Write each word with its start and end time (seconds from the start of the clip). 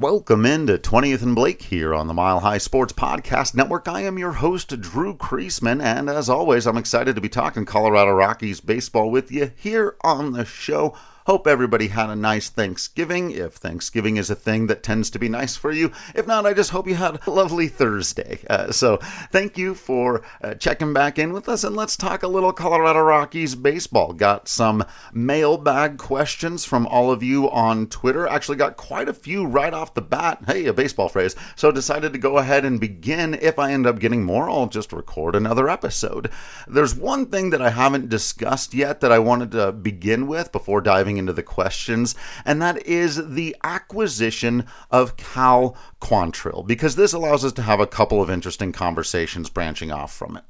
Welcome 0.00 0.46
into 0.46 0.78
20th 0.78 1.20
and 1.20 1.34
Blake 1.34 1.60
here 1.60 1.94
on 1.94 2.06
the 2.06 2.14
Mile 2.14 2.40
High 2.40 2.56
Sports 2.56 2.94
Podcast 2.94 3.54
Network. 3.54 3.86
I 3.86 4.00
am 4.00 4.18
your 4.18 4.32
host, 4.32 4.80
Drew 4.80 5.14
Creasman, 5.14 5.82
and 5.82 6.08
as 6.08 6.30
always, 6.30 6.66
I'm 6.66 6.78
excited 6.78 7.14
to 7.16 7.20
be 7.20 7.28
talking 7.28 7.66
Colorado 7.66 8.12
Rockies 8.12 8.62
baseball 8.62 9.10
with 9.10 9.30
you 9.30 9.52
here 9.54 9.96
on 10.00 10.32
the 10.32 10.46
show. 10.46 10.96
Hope 11.26 11.46
everybody 11.46 11.88
had 11.88 12.08
a 12.08 12.16
nice 12.16 12.48
Thanksgiving, 12.48 13.30
if 13.30 13.54
Thanksgiving 13.54 14.16
is 14.16 14.30
a 14.30 14.34
thing 14.34 14.68
that 14.68 14.82
tends 14.82 15.10
to 15.10 15.18
be 15.18 15.28
nice 15.28 15.54
for 15.54 15.70
you. 15.70 15.92
If 16.14 16.26
not, 16.26 16.46
I 16.46 16.54
just 16.54 16.70
hope 16.70 16.88
you 16.88 16.94
had 16.94 17.20
a 17.26 17.30
lovely 17.30 17.68
Thursday. 17.68 18.40
Uh, 18.48 18.72
so, 18.72 18.96
thank 19.30 19.58
you 19.58 19.74
for 19.74 20.22
uh, 20.42 20.54
checking 20.54 20.94
back 20.94 21.18
in 21.18 21.34
with 21.34 21.46
us, 21.46 21.62
and 21.62 21.76
let's 21.76 21.94
talk 21.94 22.22
a 22.22 22.28
little 22.28 22.54
Colorado 22.54 23.00
Rockies 23.00 23.54
baseball. 23.54 24.14
Got 24.14 24.48
some 24.48 24.82
mailbag 25.12 25.98
questions 25.98 26.64
from 26.64 26.86
all 26.86 27.10
of 27.10 27.22
you 27.22 27.50
on 27.50 27.86
Twitter. 27.88 28.26
Actually, 28.26 28.56
got 28.56 28.78
quite 28.78 29.08
a 29.08 29.14
few 29.14 29.44
right 29.44 29.74
off 29.74 29.92
the 29.92 30.00
bat. 30.00 30.38
Hey, 30.46 30.64
a 30.64 30.72
baseball 30.72 31.10
phrase. 31.10 31.36
So, 31.54 31.70
decided 31.70 32.14
to 32.14 32.18
go 32.18 32.38
ahead 32.38 32.64
and 32.64 32.80
begin. 32.80 33.34
If 33.34 33.58
I 33.58 33.72
end 33.72 33.86
up 33.86 33.98
getting 33.98 34.24
more, 34.24 34.48
I'll 34.48 34.68
just 34.68 34.90
record 34.90 35.36
another 35.36 35.68
episode. 35.68 36.30
There's 36.66 36.94
one 36.94 37.26
thing 37.26 37.50
that 37.50 37.60
I 37.60 37.70
haven't 37.70 38.08
discussed 38.08 38.72
yet 38.72 39.00
that 39.00 39.12
I 39.12 39.18
wanted 39.18 39.50
to 39.52 39.70
begin 39.70 40.26
with 40.26 40.50
before 40.50 40.80
diving 40.80 41.09
into 41.16 41.32
the 41.32 41.42
questions, 41.42 42.14
and 42.44 42.60
that 42.62 42.84
is 42.86 43.34
the 43.34 43.56
acquisition 43.62 44.66
of 44.90 45.16
Cal 45.16 45.76
Quantrill, 46.00 46.66
because 46.66 46.96
this 46.96 47.12
allows 47.12 47.44
us 47.44 47.52
to 47.52 47.62
have 47.62 47.80
a 47.80 47.86
couple 47.86 48.22
of 48.22 48.30
interesting 48.30 48.72
conversations 48.72 49.50
branching 49.50 49.90
off 49.90 50.12
from 50.12 50.36
it. 50.36 50.44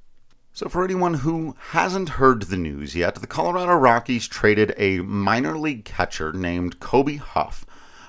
So, 0.52 0.68
for 0.68 0.84
anyone 0.84 1.14
who 1.14 1.54
hasn't 1.70 2.10
heard 2.10 2.42
the 2.42 2.56
news 2.56 2.96
yet, 2.96 3.14
the 3.14 3.26
Colorado 3.26 3.74
Rockies 3.74 4.26
traded 4.26 4.74
a 4.76 4.98
minor 4.98 5.56
league 5.56 5.84
catcher 5.84 6.32
named 6.32 6.80
Kody 6.80 7.18
Huff 7.18 7.64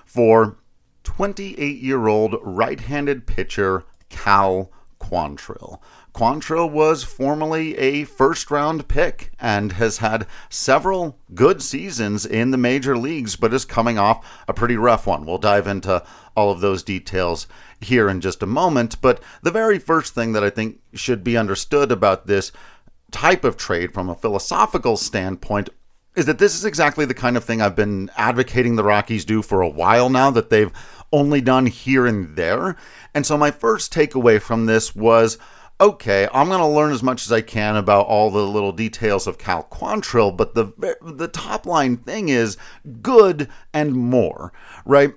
for 0.06 0.58
28 1.04 1.80
year 1.82 2.08
old 2.08 2.36
right 2.42 2.80
handed 2.80 3.28
pitcher 3.28 3.84
Cal 4.10 4.72
Quantrill. 5.12 5.82
Quantrill 6.14 6.72
was 6.72 7.04
formerly 7.04 7.78
a 7.78 8.06
first 8.06 8.50
round 8.50 8.88
pick 8.88 9.32
and 9.40 9.74
has 9.74 9.98
had 9.98 10.26
several 10.50 11.20
good 11.34 11.62
seasons 11.62 12.26
in 12.26 12.52
the 12.52 12.58
major 12.58 12.98
leagues, 12.98 13.36
but 13.36 13.54
is 13.54 13.66
coming 13.66 13.98
off 13.98 14.26
a 14.48 14.54
pretty 14.54 14.78
rough 14.78 15.06
one. 15.06 15.26
We'll 15.26 15.38
dive 15.38 15.68
into 15.68 16.02
all 16.36 16.50
of 16.50 16.62
those 16.62 16.82
details 16.82 17.46
here 17.82 18.08
in 18.08 18.22
just 18.22 18.42
a 18.42 18.48
moment. 18.48 19.02
But 19.02 19.22
the 19.42 19.52
very 19.52 19.80
first 19.80 20.16
thing 20.16 20.32
that 20.32 20.46
I 20.46 20.50
think 20.50 20.80
should 20.94 21.26
be 21.26 21.38
understood 21.38 21.92
about 21.92 22.28
this 22.28 22.54
type 23.12 23.44
of 23.44 23.58
trade 23.58 23.94
from 23.94 24.10
a 24.10 24.16
philosophical 24.16 24.96
standpoint 24.96 25.70
is 26.16 26.26
that 26.26 26.40
this 26.40 26.56
is 26.56 26.66
exactly 26.66 27.06
the 27.06 27.14
kind 27.14 27.38
of 27.38 27.44
thing 27.44 27.62
I've 27.62 27.76
been 27.76 28.10
advocating 28.18 28.76
the 28.76 28.84
Rockies 28.84 29.26
do 29.26 29.42
for 29.42 29.62
a 29.62 29.70
while 29.70 30.10
now 30.10 30.30
that 30.32 30.50
they've 30.50 30.72
only 31.12 31.42
done 31.42 31.66
here 31.66 32.06
and 32.06 32.36
there. 32.36 32.76
And 33.14 33.26
so 33.26 33.38
my 33.38 33.52
first 33.52 33.94
takeaway 33.94 34.42
from 34.42 34.66
this 34.66 34.96
was 34.96 35.38
okay, 35.80 36.28
I'm 36.32 36.48
going 36.48 36.60
to 36.60 36.68
learn 36.68 36.94
as 36.94 37.02
much 37.02 37.26
as 37.26 37.32
I 37.32 37.42
can 37.42 37.76
about 37.76 38.06
all 38.06 38.30
the 38.30 38.46
little 38.46 38.72
details 38.72 39.26
of 39.26 39.40
Cal 39.40 39.64
Quantrill, 39.64 40.38
but 40.38 40.54
the 40.54 40.74
the 41.02 41.28
top 41.28 41.66
line 41.66 41.98
thing 41.98 42.30
is 42.30 42.56
good 43.02 43.50
and 43.74 43.94
more, 43.94 44.54
right? 44.86 45.14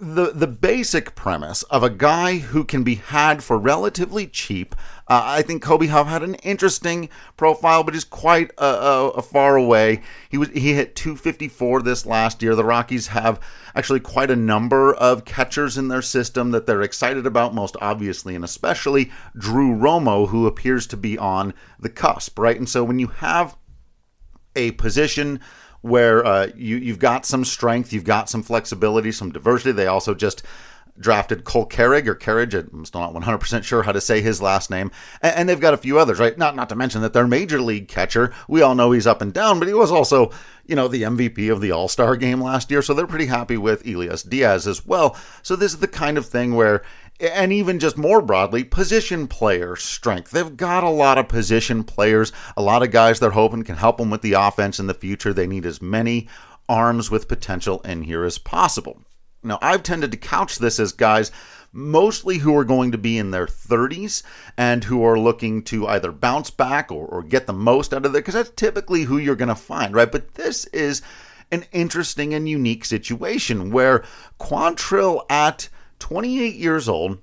The 0.00 0.30
the 0.32 0.46
basic 0.46 1.16
premise 1.16 1.64
of 1.64 1.82
a 1.82 1.90
guy 1.90 2.38
who 2.38 2.64
can 2.64 2.84
be 2.84 2.94
had 2.94 3.42
for 3.42 3.58
relatively 3.58 4.28
cheap. 4.28 4.76
Uh, 5.08 5.22
I 5.24 5.42
think 5.42 5.64
Kody 5.64 5.88
Huff 5.88 6.06
had 6.06 6.22
an 6.22 6.36
interesting 6.36 7.08
profile, 7.36 7.82
but 7.82 7.94
he's 7.94 8.04
quite 8.04 8.52
a, 8.58 8.64
a, 8.64 9.08
a, 9.08 9.22
far 9.22 9.56
away. 9.56 10.02
He 10.28 10.38
was 10.38 10.50
he 10.50 10.74
hit 10.74 10.94
254 10.94 11.82
this 11.82 12.06
last 12.06 12.44
year. 12.44 12.54
The 12.54 12.64
Rockies 12.64 13.08
have 13.08 13.40
actually 13.74 13.98
quite 13.98 14.30
a 14.30 14.36
number 14.36 14.94
of 14.94 15.24
catchers 15.24 15.76
in 15.76 15.88
their 15.88 16.02
system 16.02 16.52
that 16.52 16.66
they're 16.66 16.82
excited 16.82 17.26
about, 17.26 17.52
most 17.52 17.76
obviously, 17.80 18.36
and 18.36 18.44
especially 18.44 19.10
Drew 19.36 19.74
Romo, 19.74 20.28
who 20.28 20.46
appears 20.46 20.86
to 20.88 20.96
be 20.96 21.18
on 21.18 21.54
the 21.80 21.90
cusp, 21.90 22.38
right? 22.38 22.56
And 22.56 22.68
so 22.68 22.84
when 22.84 23.00
you 23.00 23.08
have 23.08 23.56
a 24.54 24.70
position 24.72 25.40
where 25.80 26.24
uh, 26.24 26.48
you 26.56 26.76
you've 26.76 26.98
got 26.98 27.24
some 27.24 27.44
strength, 27.44 27.92
you've 27.92 28.04
got 28.04 28.28
some 28.28 28.42
flexibility, 28.42 29.12
some 29.12 29.30
diversity. 29.30 29.72
They 29.72 29.86
also 29.86 30.14
just 30.14 30.42
drafted 31.00 31.44
Cole 31.44 31.66
Carrigg 31.66 32.08
or 32.08 32.14
Carriage. 32.14 32.54
I'm 32.54 32.84
still 32.84 33.00
not 33.00 33.14
100% 33.14 33.62
sure 33.62 33.82
how 33.82 33.92
to 33.92 34.00
say 34.00 34.20
his 34.20 34.42
last 34.42 34.70
name. 34.70 34.90
And, 35.22 35.48
they've 35.48 35.60
got 35.60 35.74
a 35.74 35.78
few 35.78 35.98
others, 35.98 36.18
right? 36.18 36.36
Not 36.36 36.56
not 36.56 36.68
to 36.68 36.76
mention 36.76 37.02
that 37.02 37.12
their 37.12 37.26
major 37.26 37.60
league 37.60 37.88
catcher, 37.88 38.34
we 38.48 38.62
all 38.62 38.74
know 38.74 38.92
he's 38.92 39.06
up 39.06 39.22
and 39.22 39.32
down, 39.32 39.58
but 39.58 39.68
he 39.68 39.74
was 39.74 39.90
also, 39.90 40.30
you 40.66 40.76
know, 40.76 40.88
the 40.88 41.02
MVP 41.02 41.50
of 41.50 41.60
the 41.60 41.72
All-Star 41.72 42.16
game 42.16 42.42
last 42.42 42.70
year. 42.70 42.82
So 42.82 42.94
they're 42.94 43.06
pretty 43.06 43.26
happy 43.26 43.56
with 43.56 43.86
Elias 43.86 44.22
Diaz 44.22 44.66
as 44.66 44.84
well. 44.84 45.16
So 45.42 45.56
this 45.56 45.72
is 45.72 45.78
the 45.78 45.88
kind 45.88 46.18
of 46.18 46.26
thing 46.26 46.54
where 46.54 46.82
and 47.20 47.52
even 47.52 47.78
just 47.78 47.98
more 47.98 48.22
broadly, 48.22 48.64
position 48.64 49.26
player 49.26 49.76
strength. 49.76 50.30
They've 50.30 50.56
got 50.56 50.84
a 50.84 50.90
lot 50.90 51.18
of 51.18 51.28
position 51.28 51.84
players, 51.84 52.32
a 52.56 52.62
lot 52.62 52.82
of 52.82 52.90
guys 52.90 53.18
they're 53.18 53.30
hoping 53.30 53.64
can 53.64 53.76
help 53.76 53.98
them 53.98 54.10
with 54.10 54.22
the 54.22 54.34
offense 54.34 54.78
in 54.78 54.86
the 54.86 54.94
future. 54.94 55.32
They 55.32 55.46
need 55.46 55.66
as 55.66 55.82
many 55.82 56.28
arms 56.68 57.10
with 57.10 57.28
potential 57.28 57.80
in 57.80 58.02
here 58.02 58.24
as 58.24 58.38
possible. 58.38 59.02
Now, 59.42 59.58
I've 59.62 59.82
tended 59.82 60.10
to 60.12 60.16
couch 60.16 60.58
this 60.58 60.78
as 60.78 60.92
guys 60.92 61.30
mostly 61.72 62.38
who 62.38 62.56
are 62.56 62.64
going 62.64 62.92
to 62.92 62.98
be 62.98 63.18
in 63.18 63.30
their 63.30 63.46
30s 63.46 64.22
and 64.56 64.84
who 64.84 65.04
are 65.04 65.18
looking 65.18 65.62
to 65.62 65.86
either 65.86 66.10
bounce 66.10 66.50
back 66.50 66.90
or, 66.90 67.06
or 67.06 67.22
get 67.22 67.46
the 67.46 67.52
most 67.52 67.92
out 67.92 68.06
of 68.06 68.14
it, 68.14 68.18
because 68.18 68.34
that's 68.34 68.50
typically 68.50 69.02
who 69.02 69.18
you're 69.18 69.36
going 69.36 69.48
to 69.48 69.54
find, 69.54 69.94
right? 69.94 70.10
But 70.10 70.34
this 70.34 70.64
is 70.66 71.02
an 71.50 71.64
interesting 71.72 72.34
and 72.34 72.48
unique 72.48 72.84
situation 72.84 73.70
where 73.70 74.04
Quantrill 74.38 75.24
at 75.30 75.68
28 75.98 76.54
years 76.54 76.88
old, 76.88 77.18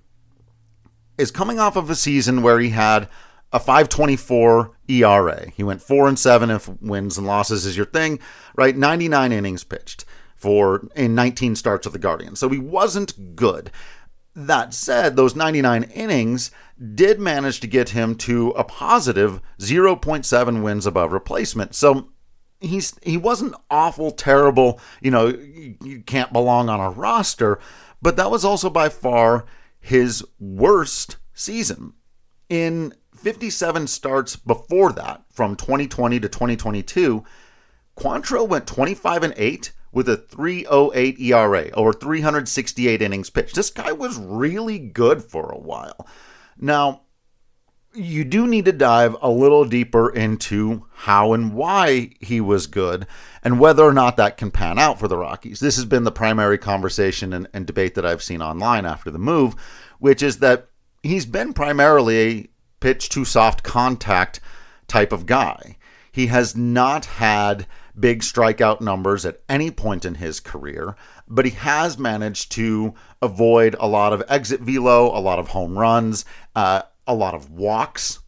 is 1.17 1.31
coming 1.31 1.59
off 1.59 1.75
of 1.75 1.89
a 1.89 1.95
season 1.95 2.41
where 2.41 2.59
he 2.59 2.69
had 2.69 3.07
a 3.51 3.59
524 3.59 4.71
ERA. 4.89 5.49
He 5.51 5.63
went 5.63 5.81
4 5.81 6.09
and 6.09 6.19
7 6.19 6.49
if 6.49 6.67
wins 6.81 7.17
and 7.17 7.25
losses 7.25 7.65
is 7.65 7.77
your 7.77 7.85
thing, 7.85 8.19
right? 8.55 8.75
99 8.75 9.31
innings 9.31 9.63
pitched 9.63 10.03
for 10.35 10.87
in 10.95 11.15
19 11.15 11.55
starts 11.55 11.85
with 11.87 11.93
the 11.93 11.99
Guardians. 11.99 12.39
So 12.39 12.49
he 12.49 12.59
wasn't 12.59 13.35
good. 13.35 13.71
That 14.35 14.73
said, 14.73 15.15
those 15.15 15.35
99 15.35 15.83
innings 15.83 16.51
did 16.93 17.19
manage 17.19 17.61
to 17.61 17.67
get 17.67 17.89
him 17.89 18.15
to 18.15 18.49
a 18.49 18.65
positive 18.65 19.41
0.7 19.59 20.61
wins 20.61 20.85
above 20.85 21.13
replacement. 21.13 21.73
So 21.73 22.09
he's 22.59 22.93
he 23.01 23.15
wasn't 23.15 23.55
awful 23.69 24.11
terrible, 24.11 24.79
you 25.01 25.11
know, 25.11 25.27
you 25.27 26.01
can't 26.05 26.33
belong 26.33 26.67
on 26.67 26.81
a 26.81 26.89
roster, 26.89 27.59
but 28.05 28.17
that 28.17 28.29
was 28.29 28.45
also 28.45 28.69
by 28.69 28.87
far 28.87 29.45
his 29.79 30.23
worst 30.39 31.17
season. 31.33 31.93
In 32.49 32.93
57 33.15 33.87
starts 33.87 34.35
before 34.35 34.91
that, 34.91 35.23
from 35.31 35.55
2020 35.55 36.19
to 36.19 36.29
2022, 36.29 37.23
Quantrill 37.97 38.47
went 38.47 38.67
25 38.67 39.23
and 39.23 39.33
8 39.35 39.71
with 39.91 40.07
a 40.07 40.17
308 40.17 41.19
ERA 41.19 41.71
over 41.71 41.91
368 41.91 43.01
innings 43.01 43.31
pitched. 43.31 43.55
This 43.55 43.71
guy 43.71 43.91
was 43.91 44.19
really 44.19 44.77
good 44.77 45.23
for 45.23 45.49
a 45.49 45.57
while. 45.57 46.07
Now, 46.59 47.04
you 47.95 48.23
do 48.23 48.45
need 48.47 48.65
to 48.65 48.71
dive 48.71 49.15
a 49.21 49.29
little 49.29 49.65
deeper 49.65 50.09
into 50.09 50.85
how 50.93 51.33
and 51.33 51.53
why 51.53 52.11
he 52.19 52.41
was 52.41 52.67
good 52.67 53.07
and 53.43 53.59
whether 53.59 53.83
or 53.83 53.93
not 53.93 54.17
that 54.17 54.37
can 54.37 54.51
pan 54.51 54.77
out 54.77 54.99
for 54.99 55.07
the 55.07 55.17
Rockies. 55.17 55.59
This 55.59 55.75
has 55.77 55.85
been 55.85 56.03
the 56.03 56.11
primary 56.11 56.57
conversation 56.57 57.33
and, 57.33 57.47
and 57.53 57.65
debate 57.65 57.95
that 57.95 58.05
I've 58.05 58.23
seen 58.23 58.41
online 58.41 58.85
after 58.85 59.09
the 59.09 59.19
move, 59.19 59.55
which 59.99 60.21
is 60.21 60.39
that 60.39 60.67
he's 61.03 61.25
been 61.25 61.53
primarily 61.53 62.17
a 62.17 62.47
pitch 62.79 63.09
to 63.09 63.25
soft 63.25 63.63
contact 63.63 64.39
type 64.87 65.11
of 65.11 65.25
guy. 65.25 65.77
He 66.11 66.27
has 66.27 66.55
not 66.55 67.05
had 67.05 67.65
big 67.97 68.21
strikeout 68.21 68.81
numbers 68.81 69.25
at 69.25 69.41
any 69.47 69.71
point 69.71 70.05
in 70.05 70.15
his 70.15 70.39
career, 70.39 70.95
but 71.27 71.45
he 71.45 71.51
has 71.51 71.97
managed 71.97 72.51
to 72.53 72.93
avoid 73.21 73.75
a 73.79 73.87
lot 73.87 74.13
of 74.13 74.23
exit 74.27 74.61
velo, 74.61 75.07
a 75.17 75.19
lot 75.19 75.39
of 75.39 75.49
home 75.49 75.77
runs, 75.77 76.25
uh, 76.55 76.81
a 77.07 77.13
lot 77.13 77.33
of 77.33 77.49
walks. 77.49 78.19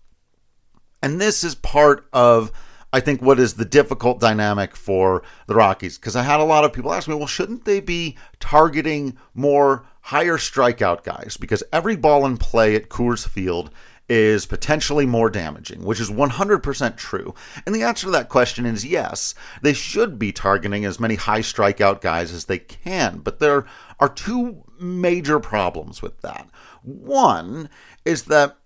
And 1.01 1.21
this 1.21 1.43
is 1.43 1.55
part 1.55 2.07
of, 2.11 2.51
I 2.91 2.99
think, 2.99 3.21
what 3.21 3.39
is 3.39 3.53
the 3.53 3.65
difficult 3.65 4.19
dynamic 4.19 4.75
for 4.75 5.23
the 5.47 5.55
Rockies. 5.55 5.97
Because 5.97 6.15
I 6.15 6.23
had 6.23 6.39
a 6.39 6.45
lot 6.45 6.63
of 6.63 6.73
people 6.73 6.93
ask 6.93 7.07
me, 7.07 7.15
well, 7.15 7.27
shouldn't 7.27 7.65
they 7.65 7.79
be 7.79 8.17
targeting 8.39 9.17
more 9.33 9.85
higher 10.01 10.37
strikeout 10.37 11.03
guys? 11.03 11.37
Because 11.37 11.63
every 11.71 11.95
ball 11.95 12.25
in 12.25 12.37
play 12.37 12.75
at 12.75 12.89
Coors 12.89 13.27
Field 13.27 13.69
is 14.09 14.45
potentially 14.45 15.05
more 15.05 15.29
damaging, 15.29 15.83
which 15.83 15.99
is 15.99 16.09
100% 16.09 16.95
true. 16.97 17.35
And 17.65 17.75
the 17.75 17.83
answer 17.83 18.05
to 18.05 18.11
that 18.11 18.29
question 18.29 18.65
is 18.65 18.85
yes, 18.85 19.35
they 19.61 19.73
should 19.73 20.17
be 20.17 20.31
targeting 20.31 20.85
as 20.85 20.99
many 20.99 21.15
high 21.15 21.41
strikeout 21.41 22.01
guys 22.01 22.31
as 22.31 22.45
they 22.45 22.59
can. 22.59 23.19
But 23.19 23.39
there 23.39 23.65
are 23.99 24.09
two 24.09 24.63
major 24.79 25.39
problems 25.39 26.01
with 26.01 26.21
that. 26.21 26.49
One 26.83 27.69
is 28.05 28.23
that 28.23 28.57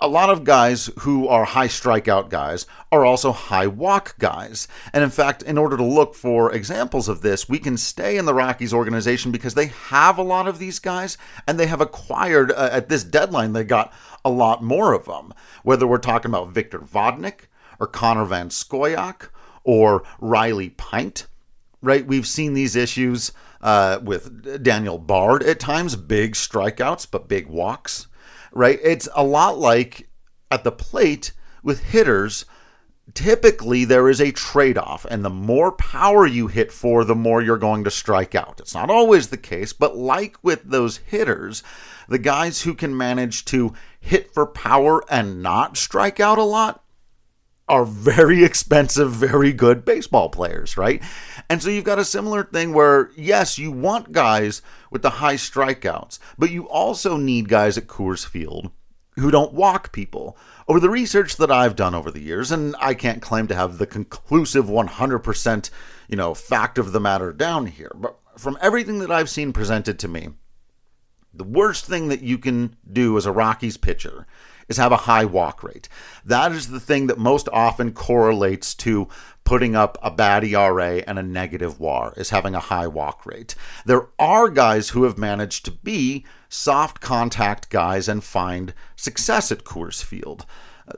a 0.00 0.08
lot 0.08 0.30
of 0.30 0.44
guys 0.44 0.90
who 1.00 1.28
are 1.28 1.44
high 1.44 1.68
strikeout 1.68 2.30
guys 2.30 2.66
are 2.90 3.04
also 3.04 3.32
high 3.32 3.66
walk 3.66 4.18
guys. 4.18 4.66
And 4.92 5.04
in 5.04 5.10
fact, 5.10 5.42
in 5.42 5.58
order 5.58 5.76
to 5.76 5.84
look 5.84 6.14
for 6.14 6.52
examples 6.52 7.08
of 7.08 7.20
this, 7.20 7.48
we 7.48 7.58
can 7.58 7.76
stay 7.76 8.16
in 8.16 8.24
the 8.24 8.34
Rockies 8.34 8.72
organization 8.72 9.30
because 9.30 9.54
they 9.54 9.66
have 9.66 10.16
a 10.16 10.22
lot 10.22 10.48
of 10.48 10.58
these 10.58 10.78
guys 10.78 11.18
and 11.46 11.58
they 11.58 11.66
have 11.66 11.80
acquired 11.80 12.50
uh, 12.52 12.70
at 12.72 12.88
this 12.88 13.04
deadline, 13.04 13.52
they 13.52 13.64
got 13.64 13.92
a 14.24 14.30
lot 14.30 14.62
more 14.62 14.94
of 14.94 15.04
them. 15.04 15.34
Whether 15.62 15.86
we're 15.86 15.98
talking 15.98 16.30
about 16.30 16.50
Victor 16.50 16.78
Vodnik 16.78 17.48
or 17.78 17.86
Connor 17.86 18.24
Van 18.24 18.48
Scoyoc 18.48 19.28
or 19.64 20.02
Riley 20.18 20.70
Pint, 20.70 21.26
right? 21.82 22.06
We've 22.06 22.26
seen 22.26 22.54
these 22.54 22.74
issues 22.74 23.32
uh, 23.60 23.98
with 24.02 24.62
Daniel 24.62 24.98
Bard 24.98 25.42
at 25.42 25.60
times, 25.60 25.96
big 25.96 26.32
strikeouts, 26.32 27.06
but 27.10 27.28
big 27.28 27.46
walks 27.46 28.06
right? 28.52 28.78
It's 28.82 29.08
a 29.14 29.24
lot 29.24 29.58
like 29.58 30.08
at 30.50 30.64
the 30.64 30.72
plate 30.72 31.32
with 31.62 31.84
hitters. 31.84 32.44
Typically, 33.12 33.84
there 33.84 34.08
is 34.08 34.20
a 34.20 34.30
trade 34.30 34.78
off, 34.78 35.04
and 35.04 35.24
the 35.24 35.30
more 35.30 35.72
power 35.72 36.26
you 36.26 36.46
hit 36.46 36.70
for, 36.70 37.04
the 37.04 37.14
more 37.14 37.42
you're 37.42 37.58
going 37.58 37.82
to 37.84 37.90
strike 37.90 38.34
out. 38.34 38.60
It's 38.60 38.74
not 38.74 38.88
always 38.88 39.28
the 39.28 39.36
case, 39.36 39.72
but 39.72 39.96
like 39.96 40.36
with 40.44 40.62
those 40.64 40.98
hitters, 40.98 41.64
the 42.08 42.18
guys 42.18 42.62
who 42.62 42.74
can 42.74 42.96
manage 42.96 43.44
to 43.46 43.74
hit 43.98 44.32
for 44.32 44.46
power 44.46 45.02
and 45.10 45.42
not 45.42 45.76
strike 45.76 46.20
out 46.20 46.38
a 46.38 46.44
lot 46.44 46.79
are 47.70 47.84
very 47.84 48.44
expensive, 48.50 49.12
very 49.12 49.52
good 49.52 49.84
baseball 49.84 50.28
players, 50.28 50.76
right? 50.76 51.02
And 51.48 51.62
so 51.62 51.70
you've 51.70 51.84
got 51.84 51.98
a 51.98 52.04
similar 52.04 52.44
thing 52.44 52.74
where, 52.74 53.10
yes, 53.16 53.58
you 53.58 53.72
want 53.72 54.12
guys 54.12 54.60
with 54.90 55.02
the 55.02 55.10
high 55.10 55.36
strikeouts, 55.36 56.18
but 56.36 56.50
you 56.50 56.68
also 56.68 57.16
need 57.16 57.48
guys 57.48 57.78
at 57.78 57.86
Coors 57.86 58.26
Field 58.26 58.70
who 59.16 59.30
don't 59.30 59.52
walk 59.52 59.92
people. 59.92 60.36
Over 60.68 60.80
the 60.80 60.90
research 60.90 61.36
that 61.36 61.50
I've 61.50 61.76
done 61.76 61.94
over 61.94 62.10
the 62.10 62.22
years, 62.22 62.50
and 62.50 62.74
I 62.80 62.94
can't 62.94 63.22
claim 63.22 63.46
to 63.48 63.54
have 63.54 63.78
the 63.78 63.86
conclusive 63.86 64.66
100%, 64.66 65.70
you 66.08 66.16
know, 66.16 66.34
fact 66.34 66.78
of 66.78 66.92
the 66.92 67.00
matter 67.00 67.32
down 67.32 67.66
here, 67.66 67.92
but 67.94 68.16
from 68.36 68.56
everything 68.60 69.00
that 69.00 69.10
I've 69.10 69.28
seen 69.28 69.52
presented 69.52 69.98
to 69.98 70.08
me, 70.08 70.28
the 71.34 71.44
worst 71.44 71.84
thing 71.86 72.08
that 72.08 72.22
you 72.22 72.38
can 72.38 72.76
do 72.90 73.16
as 73.16 73.26
a 73.26 73.32
Rockies 73.32 73.76
pitcher 73.76 74.26
is 74.70 74.78
have 74.78 74.92
a 74.92 74.96
high 74.96 75.26
walk 75.26 75.62
rate. 75.62 75.88
That 76.24 76.52
is 76.52 76.68
the 76.68 76.80
thing 76.80 77.08
that 77.08 77.18
most 77.18 77.48
often 77.52 77.92
correlates 77.92 78.74
to 78.76 79.08
putting 79.44 79.74
up 79.74 79.98
a 80.00 80.10
bad 80.10 80.44
ERA 80.44 81.02
and 81.06 81.18
a 81.18 81.22
negative 81.22 81.80
WAR, 81.80 82.14
is 82.16 82.30
having 82.30 82.54
a 82.54 82.60
high 82.60 82.86
walk 82.86 83.26
rate. 83.26 83.54
There 83.84 84.06
are 84.18 84.48
guys 84.48 84.90
who 84.90 85.02
have 85.02 85.18
managed 85.18 85.64
to 85.64 85.72
be 85.72 86.24
soft 86.48 87.00
contact 87.00 87.68
guys 87.68 88.08
and 88.08 88.22
find 88.22 88.72
success 88.96 89.50
at 89.50 89.64
Coors 89.64 90.02
Field. 90.02 90.46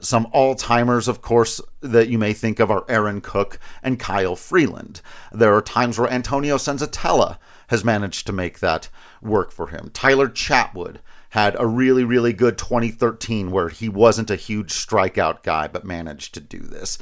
Some 0.01 0.27
all 0.31 0.55
timers, 0.55 1.07
of 1.07 1.21
course, 1.21 1.61
that 1.81 2.09
you 2.09 2.17
may 2.17 2.33
think 2.33 2.59
of 2.59 2.69
are 2.69 2.85
Aaron 2.87 3.21
Cook 3.21 3.59
and 3.81 3.99
Kyle 3.99 4.35
Freeland. 4.35 5.01
There 5.31 5.53
are 5.55 5.61
times 5.61 5.97
where 5.97 6.11
Antonio 6.11 6.57
Senzatela 6.57 7.37
has 7.67 7.83
managed 7.83 8.27
to 8.27 8.33
make 8.33 8.59
that 8.59 8.89
work 9.21 9.51
for 9.51 9.67
him. 9.67 9.89
Tyler 9.93 10.27
Chatwood 10.27 10.97
had 11.33 11.55
a 11.57 11.65
really, 11.65 12.03
really 12.03 12.31
good 12.31 12.59
2013 12.59 13.49
where 13.49 13.69
he 13.69 13.89
wasn't 13.89 14.29
a 14.29 14.35
huge 14.35 14.71
strikeout 14.71 15.41
guy 15.41 15.67
but 15.67 15.83
managed 15.83 16.31
to 16.31 16.39
do 16.39 16.59
this. 16.59 16.99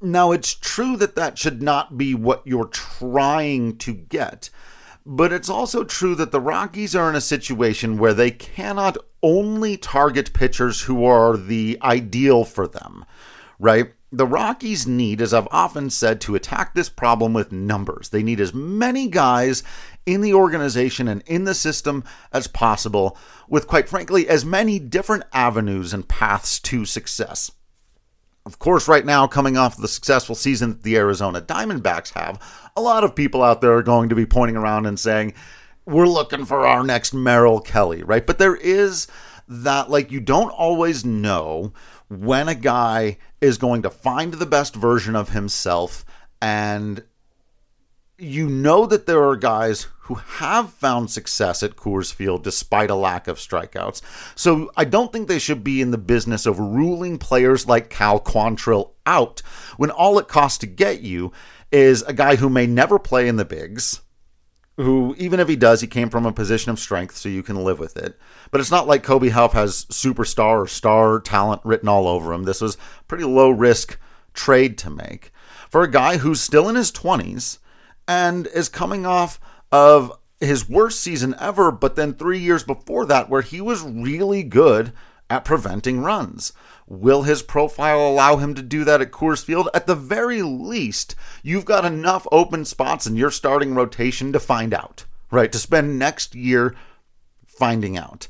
Now, 0.00 0.32
it's 0.32 0.52
true 0.52 0.96
that 0.96 1.14
that 1.14 1.38
should 1.38 1.62
not 1.62 1.96
be 1.96 2.12
what 2.12 2.42
you're 2.44 2.66
trying 2.66 3.76
to 3.78 3.94
get, 3.94 4.50
but 5.06 5.32
it's 5.32 5.48
also 5.48 5.84
true 5.84 6.16
that 6.16 6.32
the 6.32 6.40
Rockies 6.40 6.96
are 6.96 7.08
in 7.08 7.14
a 7.14 7.20
situation 7.20 7.98
where 7.98 8.14
they 8.14 8.32
cannot 8.32 8.96
only 9.22 9.76
target 9.76 10.32
pitchers 10.32 10.82
who 10.82 11.04
are 11.04 11.36
the 11.36 11.78
ideal 11.82 12.44
for 12.44 12.66
them, 12.66 13.04
right? 13.60 13.92
The 14.16 14.26
Rockies 14.26 14.86
need, 14.86 15.20
as 15.20 15.34
I've 15.34 15.46
often 15.50 15.90
said, 15.90 16.22
to 16.22 16.34
attack 16.34 16.72
this 16.74 16.88
problem 16.88 17.34
with 17.34 17.52
numbers. 17.52 18.08
They 18.08 18.22
need 18.22 18.40
as 18.40 18.54
many 18.54 19.08
guys 19.08 19.62
in 20.06 20.22
the 20.22 20.32
organization 20.32 21.06
and 21.06 21.22
in 21.26 21.44
the 21.44 21.52
system 21.52 22.02
as 22.32 22.46
possible, 22.46 23.18
with 23.46 23.66
quite 23.66 23.90
frankly, 23.90 24.26
as 24.26 24.42
many 24.42 24.78
different 24.78 25.24
avenues 25.34 25.92
and 25.92 26.08
paths 26.08 26.58
to 26.60 26.86
success. 26.86 27.52
Of 28.46 28.58
course, 28.58 28.88
right 28.88 29.04
now, 29.04 29.26
coming 29.26 29.58
off 29.58 29.76
the 29.76 29.86
successful 29.86 30.34
season 30.34 30.70
that 30.70 30.82
the 30.82 30.96
Arizona 30.96 31.42
Diamondbacks 31.42 32.14
have, 32.14 32.40
a 32.74 32.80
lot 32.80 33.04
of 33.04 33.14
people 33.14 33.42
out 33.42 33.60
there 33.60 33.74
are 33.74 33.82
going 33.82 34.08
to 34.08 34.14
be 34.14 34.24
pointing 34.24 34.56
around 34.56 34.86
and 34.86 34.98
saying, 34.98 35.34
we're 35.84 36.08
looking 36.08 36.46
for 36.46 36.66
our 36.66 36.82
next 36.82 37.12
Merrill 37.12 37.60
Kelly, 37.60 38.02
right? 38.02 38.26
But 38.26 38.38
there 38.38 38.56
is 38.56 39.08
that, 39.46 39.90
like, 39.90 40.10
you 40.10 40.20
don't 40.20 40.48
always 40.50 41.04
know 41.04 41.74
when 42.08 42.48
a 42.48 42.54
guy 42.54 43.18
is 43.40 43.58
going 43.58 43.82
to 43.82 43.90
find 43.90 44.34
the 44.34 44.46
best 44.46 44.74
version 44.74 45.16
of 45.16 45.30
himself 45.30 46.04
and 46.40 47.02
you 48.18 48.48
know 48.48 48.86
that 48.86 49.06
there 49.06 49.22
are 49.22 49.36
guys 49.36 49.88
who 50.02 50.14
have 50.14 50.72
found 50.72 51.10
success 51.10 51.62
at 51.62 51.76
Coors 51.76 52.14
Field 52.14 52.42
despite 52.42 52.90
a 52.90 52.94
lack 52.94 53.28
of 53.28 53.38
strikeouts. 53.38 54.00
So 54.34 54.70
I 54.76 54.84
don't 54.84 55.12
think 55.12 55.28
they 55.28 55.38
should 55.38 55.62
be 55.62 55.82
in 55.82 55.90
the 55.90 55.98
business 55.98 56.46
of 56.46 56.58
ruling 56.58 57.18
players 57.18 57.66
like 57.66 57.90
Cal 57.90 58.18
Quantrill 58.20 58.92
out 59.04 59.42
when 59.76 59.90
all 59.90 60.18
it 60.18 60.28
costs 60.28 60.58
to 60.58 60.66
get 60.66 61.00
you 61.00 61.32
is 61.70 62.02
a 62.02 62.12
guy 62.12 62.36
who 62.36 62.48
may 62.48 62.66
never 62.66 62.98
play 62.98 63.28
in 63.28 63.36
the 63.36 63.44
bigs. 63.44 64.00
Who, 64.76 65.14
even 65.16 65.40
if 65.40 65.48
he 65.48 65.56
does, 65.56 65.80
he 65.80 65.86
came 65.86 66.10
from 66.10 66.26
a 66.26 66.32
position 66.32 66.70
of 66.70 66.78
strength, 66.78 67.16
so 67.16 67.30
you 67.30 67.42
can 67.42 67.64
live 67.64 67.78
with 67.78 67.96
it. 67.96 68.18
But 68.50 68.60
it's 68.60 68.70
not 68.70 68.86
like 68.86 69.02
Kody 69.02 69.30
Huff 69.30 69.54
has 69.54 69.86
superstar 69.86 70.62
or 70.62 70.66
star 70.66 71.18
talent 71.18 71.62
written 71.64 71.88
all 71.88 72.06
over 72.06 72.32
him. 72.32 72.42
This 72.44 72.60
was 72.60 72.76
pretty 73.08 73.24
low 73.24 73.48
risk 73.48 73.98
trade 74.34 74.76
to 74.78 74.90
make. 74.90 75.32
For 75.70 75.82
a 75.82 75.90
guy 75.90 76.18
who's 76.18 76.42
still 76.42 76.68
in 76.68 76.74
his 76.74 76.92
20s, 76.92 77.58
and 78.06 78.46
is 78.48 78.68
coming 78.68 79.04
off 79.06 79.40
of 79.72 80.12
his 80.40 80.68
worst 80.68 81.00
season 81.00 81.34
ever, 81.40 81.70
but 81.72 81.96
then 81.96 82.12
three 82.12 82.38
years 82.38 82.62
before 82.62 83.06
that, 83.06 83.28
where 83.28 83.42
he 83.42 83.60
was 83.60 83.82
really 83.82 84.42
good 84.42 84.92
at 85.28 85.44
preventing 85.44 86.00
runs. 86.00 86.52
Will 86.86 87.22
his 87.22 87.42
profile 87.42 88.00
allow 88.06 88.36
him 88.36 88.54
to 88.54 88.62
do 88.62 88.84
that 88.84 89.00
at 89.00 89.10
Coors 89.10 89.44
Field? 89.44 89.68
At 89.74 89.86
the 89.86 89.96
very 89.96 90.42
least, 90.42 91.16
you've 91.42 91.64
got 91.64 91.84
enough 91.84 92.26
open 92.30 92.64
spots 92.64 93.06
in 93.06 93.16
your 93.16 93.30
starting 93.30 93.74
rotation 93.74 94.32
to 94.32 94.38
find 94.38 94.72
out, 94.72 95.04
right? 95.30 95.50
To 95.50 95.58
spend 95.58 95.98
next 95.98 96.34
year 96.34 96.76
finding 97.44 97.96
out. 97.96 98.28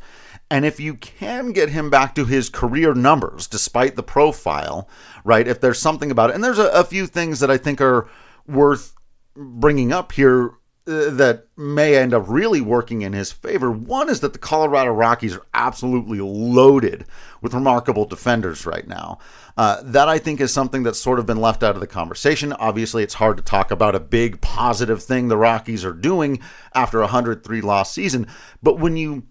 And 0.51 0.65
if 0.65 0.81
you 0.81 0.95
can 0.95 1.53
get 1.53 1.71
him 1.71 1.91
back 1.91 2.15
to 2.15 2.25
his 2.25 2.49
career 2.49 2.95
numbers, 2.95 3.47
despite 3.47 3.97
the 3.97 4.03
profile, 4.03 4.89
right? 5.25 5.47
If 5.47 5.61
there's 5.61 5.79
something 5.79 6.11
about 6.11 6.31
it, 6.31 6.35
and 6.35 6.45
there's 6.45 6.59
a, 6.59 6.69
a 6.69 6.85
few 6.85 7.07
things 7.07 7.41
that 7.41 7.51
I 7.51 7.59
think 7.59 7.81
are 7.81 8.09
worth 8.47 8.95
bringing 9.35 9.93
up 9.93 10.13
here 10.13 10.53
that 10.87 11.49
may 11.57 11.97
end 11.97 12.15
up 12.15 12.25
really 12.29 12.61
working 12.61 13.03
in 13.03 13.13
his 13.13 13.33
favor. 13.33 13.73
One 13.73 14.09
is 14.09 14.21
that 14.21 14.33
the 14.33 14.39
Colorado 14.39 14.93
Rockies 14.93 15.35
are 15.35 15.45
absolutely 15.53 16.21
loaded 16.21 17.05
with 17.43 17.55
remarkable 17.55 18.05
defenders 18.05 18.65
right 18.65 18.87
now. 18.87 19.19
Uh, 19.57 19.81
that 19.83 20.09
I 20.09 20.19
think 20.19 20.41
is 20.41 20.53
something 20.53 20.85
that's 20.85 21.01
sort 21.01 21.19
of 21.19 21.27
been 21.27 21.41
left 21.41 21.65
out 21.65 21.75
of 21.75 21.81
the 21.81 21.89
conversation. 21.89 22.53
Obviously, 22.53 23.03
it's 23.03 23.15
hard 23.15 23.37
to 23.37 23.43
talk 23.43 23.73
about 23.73 23.97
a 23.97 24.01
big 24.01 24.41
positive 24.41 25.03
thing 25.03 25.27
the 25.27 25.37
Rockies 25.37 25.85
are 25.85 25.93
doing 25.93 26.41
after 26.73 26.99
a 26.99 27.07
103 27.07 27.61
loss 27.63 27.93
season, 27.93 28.29
but 28.63 28.79
when 28.79 28.97
you 28.97 29.25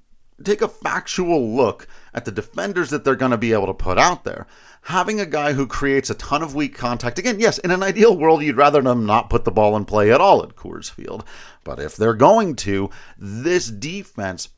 take 0.44 0.62
a 0.62 0.68
factual 0.68 1.56
look 1.56 1.88
at 2.14 2.26
the 2.26 2.32
defenders 2.32 2.90
that 2.90 3.04
they're 3.04 3.16
going 3.16 3.32
to 3.32 3.38
be 3.38 3.54
able 3.54 3.68
to 3.68 3.74
put 3.74 3.98
out 3.98 4.24
there. 4.24 4.48
Having 4.86 5.20
a 5.20 5.26
guy 5.26 5.54
who 5.54 5.66
creates 5.66 6.12
a 6.12 6.16
ton 6.16 6.44
of 6.44 6.54
weak 6.54 6.76
contact, 6.76 7.18
again, 7.18 7.40
yes, 7.40 7.58
in 7.58 7.72
an 7.72 7.82
ideal 7.82 8.16
world, 8.16 8.44
you'd 8.44 8.56
rather 8.56 8.84
them 8.84 9.06
not 9.06 9.32
put 9.32 9.44
the 9.44 9.52
ball 9.52 9.76
in 9.76 9.86
play 9.86 10.12
at 10.12 10.22
all 10.22 10.44
at 10.44 10.56
Coors 10.56 10.92
Field. 10.92 11.24
But 11.64 11.80
if 11.80 11.96
they're 11.96 12.14
going 12.14 12.56
to, 12.58 12.92
this 13.18 13.68
defense 13.68 14.50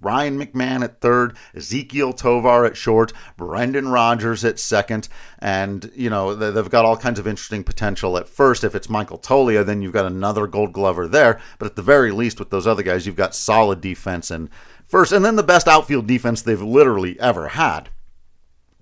Ryan 0.00 0.38
McMahon 0.38 0.82
at 0.82 1.00
third, 1.00 1.36
Ezequiel 1.54 2.16
Tovar 2.16 2.64
at 2.64 2.76
short, 2.76 3.12
Brendan 3.36 3.88
Rodgers 3.88 4.44
at 4.44 4.58
second, 4.58 5.08
and 5.38 5.90
you 5.94 6.08
know 6.10 6.34
they've 6.34 6.70
got 6.70 6.84
all 6.84 6.96
kinds 6.96 7.18
of 7.18 7.26
interesting 7.26 7.64
potential 7.64 8.16
at 8.16 8.28
first. 8.28 8.64
If 8.64 8.74
it's 8.74 8.88
Michael 8.88 9.18
Toglia, 9.18 9.64
then 9.64 9.82
you've 9.82 9.92
got 9.92 10.06
another 10.06 10.46
Gold 10.46 10.72
Glover 10.72 11.06
there. 11.06 11.40
But 11.58 11.66
at 11.66 11.76
the 11.76 11.82
very 11.82 12.10
least, 12.10 12.38
with 12.38 12.50
those 12.50 12.66
other 12.66 12.82
guys, 12.82 13.06
you've 13.06 13.16
got 13.16 13.34
solid 13.34 13.80
defense 13.80 14.30
and 14.30 14.48
first, 14.84 15.12
and 15.12 15.24
then 15.24 15.36
the 15.36 15.42
best 15.42 15.68
outfield 15.68 16.06
defense 16.06 16.42
they've 16.42 16.62
literally 16.62 17.18
ever 17.20 17.48
had, 17.48 17.90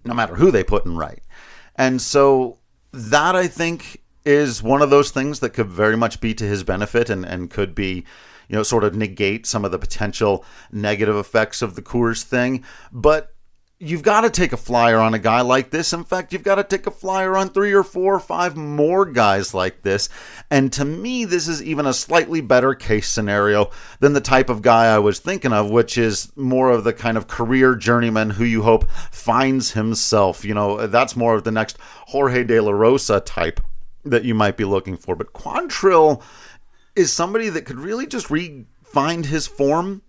no 0.05 0.15
matter 0.15 0.37
who 0.37 0.51
they 0.51 0.65
put 0.65 0.87
in 0.87 0.97
right. 0.97 1.23
And 1.77 2.01
so 2.01 2.59
that 2.93 3.35
I 3.35 3.47
think 3.47 4.03
is 4.25 4.63
one 4.63 4.83
of 4.83 4.91
those 4.91 5.11
things 5.11 5.41
that 5.41 5.51
could 5.51 5.69
very 5.69 5.97
much 5.97 6.21
be 6.21 6.35
to 6.35 6.45
his 6.45 6.63
benefit 6.63 7.11
and, 7.11 7.25
and 7.25 7.51
could 7.51 7.75
be, 7.75 8.05
you 8.49 8.57
know, 8.57 8.63
sort 8.63 8.85
of 8.85 8.95
negate 8.95 9.47
some 9.47 9.65
of 9.65 9.71
the 9.71 9.79
potential 9.79 10.45
negative 10.71 11.17
effects 11.17 11.63
of 11.63 11.75
the 11.75 11.83
Coors 11.83 12.23
thing. 12.23 12.65
But 12.93 13.35
you've 13.83 14.03
got 14.03 14.21
to 14.21 14.31
take 14.31 14.53
a 14.53 14.57
flyer 14.57 14.99
on 14.99 15.13
a 15.13 15.19
guy 15.19 15.41
like 15.41 15.71
this. 15.71 15.93
In 15.93 16.05
fact, 16.05 16.33
you've 16.33 16.45
got 16.45 16.55
to 16.55 16.63
take 16.63 16.87
a 16.87 16.91
flyer 16.93 17.37
on 17.37 17.49
three 17.49 17.73
or 17.73 17.83
four 17.83 18.15
or 18.15 18.21
five 18.21 18.57
more 18.57 19.05
guys 19.05 19.55
like 19.55 19.83
this. 19.83 20.09
And 20.53 20.73
to 20.75 20.85
me, 20.85 21.25
this 21.25 21.49
is 21.49 21.61
even 21.61 21.85
a 21.85 21.93
slightly 21.93 22.41
better 22.41 22.77
case 22.77 23.09
scenario 23.09 23.71
than 23.99 24.13
the 24.13 24.21
type 24.21 24.49
of 24.49 24.63
guy 24.63 24.87
I 24.87 25.01
was 25.01 25.19
thinking 25.19 25.53
of, 25.53 25.69
which 25.69 25.99
is 25.99 26.31
more 26.37 26.71
of 26.71 26.85
the 26.85 26.93
kind 26.93 27.17
of 27.17 27.27
career 27.27 27.75
journeyman 27.75 28.31
who 28.31 28.45
you 28.45 28.63
hope 28.63 28.89
finds 29.11 29.73
himself. 29.73 30.45
You 30.45 30.55
know, 30.55 30.87
that's 30.87 31.17
more 31.17 31.35
of 31.35 31.43
the 31.43 31.51
next 31.51 31.77
Jorge 32.07 32.45
De 32.45 32.61
La 32.61 32.71
Rosa 32.71 33.19
type 33.19 33.61
that 34.05 34.25
you 34.25 34.35
might 34.35 34.57
be 34.57 34.65
looking 34.65 34.97
for. 34.97 35.17
But 35.17 35.33
Quantrill 35.33 36.23
is 36.95 37.13
somebody 37.13 37.49
that 37.49 37.65
could 37.65 37.81
really 37.81 38.07
just 38.07 38.31
re 38.31 38.65
find 38.85 39.27
his 39.27 39.49
form, 39.49 40.03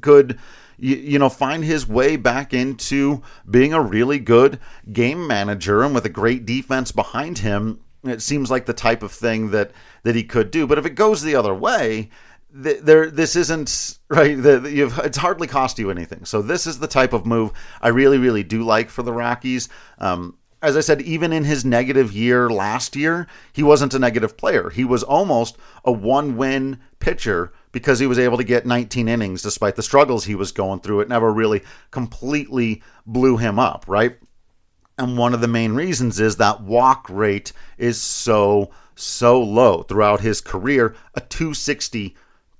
could 0.00 0.40
you, 0.78 0.96
you 0.96 1.18
know, 1.18 1.28
find 1.28 1.64
his 1.64 1.86
way 1.86 2.16
back 2.16 2.52
into 2.52 3.22
being 3.48 3.72
a 3.72 3.80
really 3.80 4.18
good 4.18 4.58
game 4.92 5.26
manager 5.26 5.82
and 5.82 5.94
with 5.94 6.04
a 6.04 6.10
great 6.10 6.46
defense 6.46 6.92
behind 6.92 7.38
him. 7.38 7.80
It 8.04 8.22
seems 8.22 8.50
like 8.50 8.66
the 8.66 8.72
type 8.72 9.02
of 9.02 9.12
thing 9.12 9.50
that 9.50 9.72
that 10.04 10.14
he 10.14 10.22
could 10.22 10.50
do. 10.50 10.66
But 10.66 10.78
if 10.78 10.86
it 10.86 10.94
goes 10.94 11.22
the 11.22 11.34
other 11.34 11.54
way, 11.54 12.10
there 12.56 13.10
this 13.10 13.36
isn't 13.36 13.98
right 14.08 14.36
it's 14.38 15.18
hardly 15.18 15.46
cost 15.46 15.78
you 15.78 15.90
anything 15.90 16.24
so 16.24 16.40
this 16.40 16.66
is 16.66 16.78
the 16.78 16.86
type 16.86 17.12
of 17.12 17.26
move 17.26 17.52
i 17.82 17.88
really 17.88 18.16
really 18.16 18.42
do 18.42 18.62
like 18.62 18.88
for 18.88 19.02
the 19.02 19.12
rockies 19.12 19.68
um, 19.98 20.38
as 20.66 20.76
i 20.76 20.80
said 20.80 21.00
even 21.02 21.32
in 21.32 21.44
his 21.44 21.64
negative 21.64 22.12
year 22.12 22.50
last 22.50 22.96
year 22.96 23.26
he 23.52 23.62
wasn't 23.62 23.94
a 23.94 23.98
negative 23.98 24.36
player 24.36 24.70
he 24.70 24.84
was 24.84 25.02
almost 25.02 25.56
a 25.84 25.92
one 25.92 26.36
win 26.36 26.78
pitcher 26.98 27.52
because 27.76 27.98
he 27.98 28.06
was 28.06 28.18
able 28.18 28.38
to 28.38 28.42
get 28.42 28.64
19 28.64 29.06
innings 29.06 29.42
despite 29.42 29.76
the 29.76 29.82
struggles 29.82 30.24
he 30.24 30.34
was 30.34 30.50
going 30.50 30.80
through. 30.80 31.00
It 31.00 31.10
never 31.10 31.30
really 31.30 31.62
completely 31.90 32.82
blew 33.04 33.36
him 33.36 33.58
up, 33.58 33.84
right? 33.86 34.18
And 34.96 35.18
one 35.18 35.34
of 35.34 35.42
the 35.42 35.46
main 35.46 35.74
reasons 35.74 36.18
is 36.18 36.36
that 36.36 36.62
walk 36.62 37.06
rate 37.10 37.52
is 37.76 38.00
so, 38.00 38.70
so 38.94 39.42
low 39.42 39.82
throughout 39.82 40.20
his 40.20 40.40
career. 40.40 40.96
A 41.14 41.20
260, 41.20 42.16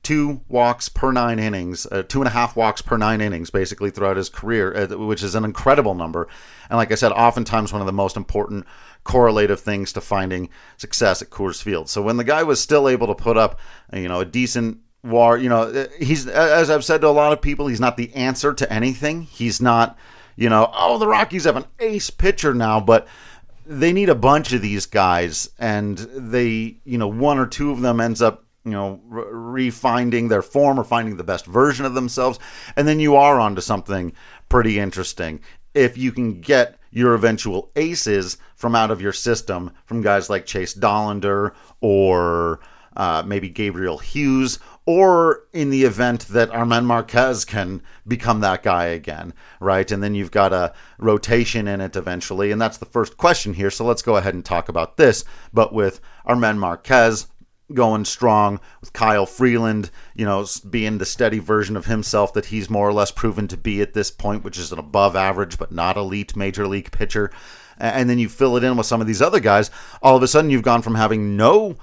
two 0.07 0.41
walks 0.49 0.89
per 0.89 1.11
nine 1.11 1.41
innings, 1.41 1.85
uh, 1.91 2.05
two 2.05 2.21
and 2.21 2.29
a 2.29 2.31
half 2.31 2.55
walks 2.55 2.81
per 2.81 2.97
nine 2.97 3.21
innings, 3.21 3.51
basically 3.51 3.91
throughout 3.91 4.17
his 4.17 4.29
career, 4.29 4.73
uh, 4.73 4.97
which 4.97 5.21
is 5.21 5.35
an 5.35 5.45
incredible 5.45 5.97
number. 5.97 6.29
And 6.71 6.77
like 6.77 6.93
I 6.93 6.95
said, 6.95 7.11
oftentimes 7.11 7.73
one 7.73 7.83
of 7.83 7.87
the 7.87 7.93
most 7.93 8.17
important 8.17 8.67
correlative 9.03 9.59
things 9.59 9.93
to 9.95 10.01
finding 10.01 10.49
success 10.77 11.23
at 11.23 11.31
Coors 11.31 11.61
Field. 11.61 11.89
So 11.89 12.03
when 12.03 12.19
the 12.19 12.23
guy 12.23 12.45
was 12.45 12.61
still 12.61 12.89
able 12.89 13.09
to 13.09 13.17
put 13.17 13.37
up, 13.37 13.59
you 13.93 14.07
know, 14.07 14.21
a 14.21 14.25
decent 14.25 14.79
War, 15.03 15.39
you 15.39 15.49
know, 15.49 15.87
he's 15.99 16.27
as 16.27 16.71
I've 16.71 16.85
said 16.85 17.01
to 17.01 17.09
a 17.09 17.11
lot 17.11 17.33
of 17.33 17.41
people, 17.41 17.67
he's 17.67 17.81
not 17.81 17.97
the 17.97 18.13
answer 18.15 18.53
to 18.55 18.73
anything. 18.73 19.23
He's 19.23 19.61
not, 19.61 19.97
you 20.37 20.49
know, 20.49 20.71
oh, 20.73 20.99
the 20.99 21.07
Rockies 21.07 21.45
have 21.45 21.57
an 21.57 21.67
ace 21.79 22.11
pitcher 22.11 22.55
now, 22.55 22.81
but 22.81 23.07
they 23.65 23.93
need 23.93 24.09
a 24.09 24.17
bunch 24.17 24.53
of 24.53 24.63
these 24.63 24.87
guys, 24.87 25.51
and 25.59 25.99
they, 25.99 26.79
you 26.85 26.99
know, 26.99 27.07
one 27.07 27.39
or 27.39 27.47
two 27.47 27.71
of 27.71 27.83
them 27.83 28.01
ends 28.01 28.21
up, 28.21 28.46
you 28.67 28.73
know, 28.73 29.01
re- 29.07 29.71
refinding 29.71 30.29
their 30.29 30.43
form 30.43 30.79
or 30.79 30.85
finding 30.85 31.17
the 31.17 31.25
best 31.25 31.47
version 31.47 31.87
of 31.87 31.95
themselves, 31.95 32.39
and 32.75 32.87
then 32.87 33.01
you 33.01 33.17
are 33.17 33.41
onto 33.41 33.63
something 33.63 34.13
pretty 34.49 34.79
interesting 34.79 35.41
if 35.73 35.97
you 35.97 36.11
can 36.11 36.41
get 36.41 36.79
your 36.91 37.15
eventual 37.15 37.71
aces 37.77 38.39
from 38.55 38.75
out 38.75 38.91
of 38.91 39.03
your 39.03 39.13
system 39.13 39.71
from 39.85 40.01
guys 40.01 40.31
like 40.31 40.47
Chase 40.47 40.75
Dollander 40.75 41.55
or 41.83 42.61
uh, 42.97 43.23
maybe 43.27 43.51
Gabriel 43.51 43.99
Hughes 43.99 44.59
or 44.87 45.43
in 45.53 45.69
the 45.69 45.83
event 45.85 46.29
that 46.29 46.51
German 46.51 46.87
Marquez 46.87 47.45
can 47.45 47.83
become 48.09 48.41
that 48.41 48.63
guy 48.63 48.87
again, 48.87 49.35
right? 49.61 49.91
And 49.91 50.03
then 50.03 50.15
you've 50.15 50.31
got 50.31 50.55
a 50.55 50.73
rotation 50.99 51.69
in 51.69 51.83
it 51.83 51.95
eventually. 51.95 52.51
And 52.51 52.61
that's 52.61 52.79
the 52.79 52.87
first 52.87 53.19
question 53.19 53.53
here. 53.53 53.71
So 53.71 53.85
let's 53.85 54.03
go 54.03 54.17
ahead 54.17 54.33
and 54.33 54.45
talk 54.45 54.71
about 54.71 54.97
this. 54.97 55.25
But 55.53 55.75
with 55.75 56.01
German 56.27 56.59
Marquez 56.59 57.27
going 57.75 58.05
strong, 58.05 58.61
with 58.81 58.93
Kyle 58.93 59.27
Freeland, 59.27 59.91
you 60.15 60.25
know, 60.25 60.47
being 60.69 60.99
the 60.99 61.05
steady 61.05 61.39
version 61.39 61.77
of 61.77 61.87
himself 61.87 62.33
that 62.35 62.47
he's 62.47 62.71
more 62.71 62.89
or 62.89 62.93
less 62.93 63.11
proven 63.11 63.49
to 63.49 63.57
be 63.57 63.81
at 63.81 63.95
this 63.95 64.11
point, 64.11 64.45
which 64.45 64.59
is 64.59 64.73
an 64.73 64.79
above 64.79 65.17
average 65.17 65.59
but 65.59 65.73
not 65.73 65.97
elite 65.97 66.37
major 66.37 66.67
league 66.67 66.93
pitcher. 66.93 67.31
And 67.79 68.09
then 68.09 68.19
you 68.19 68.29
fill 68.29 68.57
it 68.57 68.65
in 68.65 68.77
with 68.77 68.87
some 68.87 69.01
of 69.01 69.07
these 69.07 69.21
other 69.21 69.41
guys, 69.41 69.71
all 70.01 70.17
of 70.17 70.23
a 70.23 70.29
sudden 70.29 70.51
you've 70.51 70.63
gone 70.63 70.83
from 70.83 70.95
having 70.95 71.37
no 71.37 71.77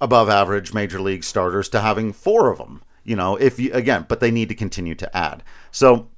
above 0.00 0.28
average 0.28 0.72
major 0.72 1.00
league 1.00 1.24
starters 1.24 1.68
to 1.70 1.80
having 1.80 2.12
four 2.12 2.50
of 2.50 2.58
them. 2.58 2.82
You 3.04 3.16
know, 3.16 3.36
if 3.36 3.58
you 3.58 3.72
again, 3.72 4.06
but 4.08 4.20
they 4.20 4.30
need 4.30 4.48
to 4.48 4.54
continue 4.54 4.94
to 4.96 5.16
add. 5.16 5.42
So 5.70 6.08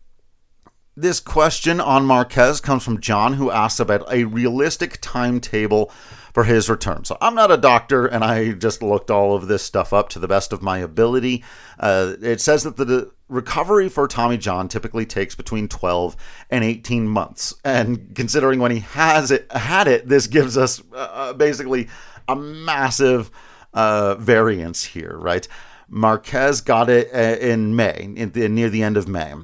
this 0.96 1.20
question 1.20 1.80
on 1.80 2.04
Marquez 2.04 2.60
comes 2.60 2.84
from 2.84 3.00
John, 3.00 3.34
who 3.34 3.50
asks 3.50 3.80
about 3.80 4.12
a 4.12 4.24
realistic 4.24 4.98
timetable 5.00 5.92
for 6.32 6.44
his 6.44 6.68
return. 6.68 7.04
So 7.04 7.16
I'm 7.20 7.34
not 7.34 7.50
a 7.50 7.56
doctor, 7.56 8.06
and 8.06 8.24
I 8.24 8.52
just 8.52 8.82
looked 8.82 9.10
all 9.10 9.34
of 9.34 9.48
this 9.48 9.62
stuff 9.62 9.92
up 9.92 10.08
to 10.10 10.18
the 10.18 10.28
best 10.28 10.52
of 10.52 10.62
my 10.62 10.78
ability. 10.78 11.44
Uh, 11.78 12.14
it 12.20 12.40
says 12.40 12.62
that 12.64 12.76
the 12.76 13.10
recovery 13.28 13.88
for 13.88 14.08
Tommy 14.08 14.36
John 14.36 14.68
typically 14.68 15.06
takes 15.06 15.34
between 15.34 15.68
12 15.68 16.16
and 16.50 16.64
18 16.64 17.08
months, 17.08 17.54
and 17.64 18.14
considering 18.14 18.60
when 18.60 18.72
he 18.72 18.80
has 18.80 19.30
it 19.30 19.50
had 19.52 19.88
it, 19.88 20.08
this 20.08 20.26
gives 20.26 20.56
us 20.56 20.82
uh, 20.92 20.96
uh 20.96 21.32
basically 21.32 21.88
a 22.28 22.36
massive 22.36 23.30
uh, 23.72 24.14
variance 24.16 24.84
here, 24.84 25.16
right? 25.16 25.46
Marquez 25.88 26.60
got 26.60 26.88
it 26.88 27.12
uh, 27.12 27.44
in 27.44 27.74
May, 27.74 28.12
in 28.16 28.30
the, 28.30 28.48
near 28.48 28.70
the 28.70 28.82
end 28.82 28.96
of 28.96 29.08
May. 29.08 29.34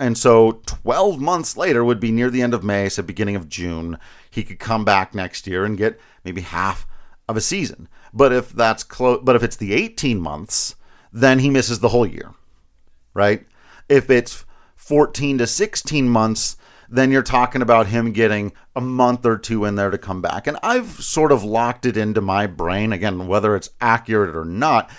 And 0.00 0.16
so 0.16 0.62
12 0.64 1.20
months 1.20 1.58
later 1.58 1.84
would 1.84 2.00
be 2.00 2.10
near 2.10 2.30
the 2.30 2.40
end 2.40 2.54
of 2.54 2.64
May, 2.64 2.88
so 2.88 3.02
beginning 3.02 3.36
of 3.36 3.50
June. 3.50 3.98
He 4.30 4.42
could 4.42 4.58
come 4.58 4.82
back 4.82 5.14
next 5.14 5.46
year 5.46 5.66
and 5.66 5.76
get 5.76 6.00
maybe 6.24 6.40
half 6.40 6.86
of 7.28 7.36
a 7.36 7.40
season. 7.42 7.86
But 8.10 8.32
if 8.32 8.48
that's 8.48 8.82
close, 8.82 9.20
but 9.22 9.36
if 9.36 9.42
it's 9.42 9.56
the 9.56 9.74
18 9.74 10.18
months, 10.18 10.74
then 11.12 11.40
he 11.40 11.50
misses 11.50 11.80
the 11.80 11.90
whole 11.90 12.06
year, 12.06 12.32
right? 13.12 13.46
If 13.90 14.08
it's 14.08 14.46
14 14.74 15.36
to 15.36 15.46
16 15.46 16.08
months, 16.08 16.56
then 16.88 17.12
you're 17.12 17.22
talking 17.22 17.60
about 17.60 17.88
him 17.88 18.12
getting 18.12 18.52
a 18.74 18.80
month 18.80 19.26
or 19.26 19.36
two 19.36 19.66
in 19.66 19.74
there 19.74 19.90
to 19.90 19.98
come 19.98 20.22
back. 20.22 20.46
And 20.46 20.56
I've 20.62 20.92
sort 20.92 21.30
of 21.30 21.44
locked 21.44 21.84
it 21.84 21.98
into 21.98 22.22
my 22.22 22.46
brain, 22.46 22.94
again, 22.94 23.28
whether 23.28 23.54
it's 23.54 23.70
accurate 23.82 24.34
or 24.34 24.46
not. 24.46 24.90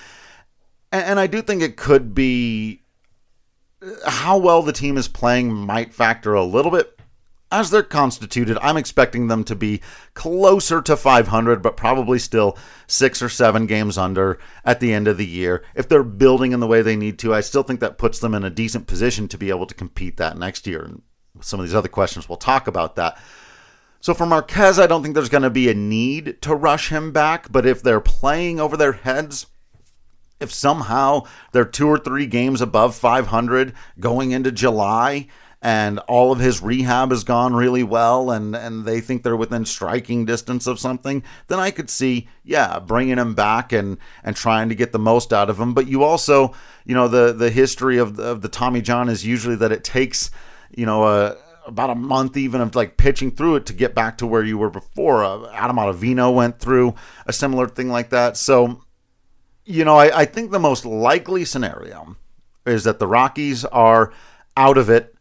And, 0.93 1.19
I 1.19 1.27
do 1.27 1.41
think 1.41 1.61
it 1.61 1.77
could 1.77 2.13
be 2.13 2.80
how 4.05 4.37
well 4.37 4.61
the 4.61 4.73
team 4.73 4.97
is 4.97 5.07
playing 5.07 5.53
might 5.53 5.93
factor 5.93 6.33
a 6.33 6.43
little 6.43 6.71
bit. 6.71 6.97
As 7.53 7.69
they're 7.69 7.83
constituted, 7.83 8.57
I'm 8.61 8.77
expecting 8.77 9.27
them 9.27 9.43
to 9.43 9.55
be 9.55 9.81
closer 10.13 10.81
to 10.83 10.95
500, 10.95 11.61
but 11.61 11.75
probably 11.75 12.17
still 12.17 12.57
six 12.87 13.21
or 13.21 13.27
seven 13.27 13.65
games 13.65 13.97
under 13.97 14.39
at 14.63 14.79
the 14.79 14.93
end 14.93 15.09
of 15.09 15.17
the 15.17 15.25
year. 15.25 15.61
If 15.75 15.89
they're 15.89 16.03
building 16.03 16.53
in 16.53 16.61
the 16.61 16.67
way 16.67 16.81
they 16.81 16.95
need 16.95 17.19
to, 17.19 17.33
I 17.33 17.41
still 17.41 17.63
think 17.63 17.81
that 17.81 17.97
puts 17.97 18.19
them 18.19 18.33
in 18.33 18.45
a 18.45 18.49
decent 18.49 18.87
position 18.87 19.27
to 19.27 19.37
be 19.37 19.49
able 19.49 19.65
to 19.65 19.75
compete 19.75 20.15
that 20.17 20.37
next 20.37 20.65
year 20.65 20.81
And 20.81 21.01
some 21.41 21.59
of 21.59 21.65
these 21.65 21.75
other 21.75 21.89
questions, 21.89 22.29
we'll 22.29 22.37
talk 22.37 22.67
about 22.67 22.95
that. 22.95 23.17
So 23.99 24.13
for 24.13 24.25
Marquez, 24.25 24.79
I 24.79 24.87
don't 24.87 25.03
think 25.03 25.13
there's 25.13 25.29
going 25.29 25.43
to 25.43 25.49
be 25.49 25.69
a 25.69 25.73
need 25.73 26.41
to 26.43 26.55
rush 26.55 26.89
him 26.89 27.11
back, 27.11 27.51
but 27.51 27.65
if 27.65 27.83
they're 27.83 27.99
playing 27.99 28.61
over 28.61 28.77
their 28.77 28.93
heads, 28.93 29.47
if 30.41 30.51
somehow 30.51 31.23
they're 31.51 31.65
two 31.65 31.87
or 31.87 31.97
three 31.97 32.25
games 32.25 32.61
above 32.61 32.95
500 32.95 33.73
going 33.99 34.31
into 34.31 34.51
July 34.51 35.27
and 35.61 35.99
all 35.99 36.31
of 36.31 36.39
his 36.39 36.61
rehab 36.61 37.11
has 37.11 37.23
gone 37.23 37.53
really 37.53 37.83
well 37.83 38.31
and, 38.31 38.55
and 38.55 38.83
they 38.83 38.99
think 38.99 39.21
they're 39.21 39.37
within 39.37 39.63
striking 39.63 40.25
distance 40.25 40.65
of 40.65 40.79
something, 40.79 41.23
then 41.47 41.59
I 41.59 41.69
could 41.69 41.89
see, 41.89 42.27
yeah, 42.43 42.79
bringing 42.79 43.19
him 43.19 43.35
back 43.35 43.71
and, 43.71 43.97
and 44.23 44.35
trying 44.35 44.69
to 44.69 44.75
get 44.75 44.91
the 44.91 44.97
most 44.97 45.31
out 45.31 45.51
of 45.51 45.59
him. 45.59 45.75
But 45.75 45.87
you 45.87 46.03
also, 46.03 46.53
you 46.83 46.95
know, 46.95 47.07
the, 47.07 47.31
the 47.31 47.51
history 47.51 47.99
of 47.99 48.15
the, 48.15 48.23
of 48.23 48.41
the 48.41 48.49
Tommy 48.49 48.81
John 48.81 49.07
is 49.07 49.25
usually 49.25 49.55
that 49.57 49.71
it 49.71 49.83
takes– 49.83 50.31
you 50.75 50.85
know, 50.85 51.03
uh, 51.03 51.35
about 51.65 51.89
a 51.89 51.95
month 51.95 52.37
even 52.37 52.61
of 52.61 52.75
like 52.75 52.97
pitching 52.97 53.31
through 53.31 53.57
it 53.57 53.65
to 53.67 53.73
get 53.73 53.93
back 53.93 54.17
to 54.17 54.27
where 54.27 54.43
you 54.43 54.57
were 54.57 54.69
before. 54.69 55.23
Uh, 55.23 55.51
Adam 55.53 55.77
Ottavino 55.77 56.33
went 56.33 56.59
through 56.59 56.95
a 57.25 57.33
similar 57.33 57.67
thing 57.67 57.89
like 57.89 58.09
that. 58.09 58.37
So, 58.37 58.81
you 59.71 59.85
know, 59.85 59.97
I, 59.97 60.21
I 60.21 60.25
think 60.25 60.51
the 60.51 60.59
most 60.59 60.85
likely 60.85 61.45
scenario 61.45 62.15
is 62.65 62.83
that 62.83 62.99
the 62.99 63.07
Rockies 63.07 63.65
are 63.65 64.11
out 64.55 64.77
of 64.77 64.89
it 64.89 65.15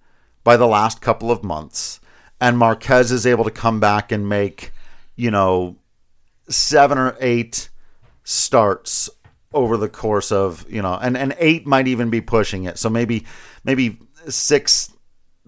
by 0.44 0.56
the 0.56 0.66
last 0.66 1.00
couple 1.00 1.30
of 1.30 1.44
months, 1.44 2.00
and 2.40 2.58
Marquez 2.58 3.12
is 3.12 3.26
able 3.26 3.44
to 3.44 3.50
come 3.50 3.80
back 3.80 4.12
and 4.12 4.28
make, 4.28 4.72
you 5.16 5.30
know, 5.30 5.76
seven 6.48 6.98
or 6.98 7.16
eight 7.20 7.68
starts 8.24 9.08
over 9.52 9.76
the 9.76 9.88
course 9.88 10.30
of 10.30 10.64
you 10.70 10.80
know 10.80 10.96
and 11.02 11.16
and 11.16 11.34
eight 11.38 11.66
might 11.66 11.88
even 11.88 12.08
be 12.10 12.20
pushing 12.20 12.64
it 12.64 12.78
so 12.78 12.88
maybe 12.88 13.24
maybe 13.64 13.98
six 14.28 14.92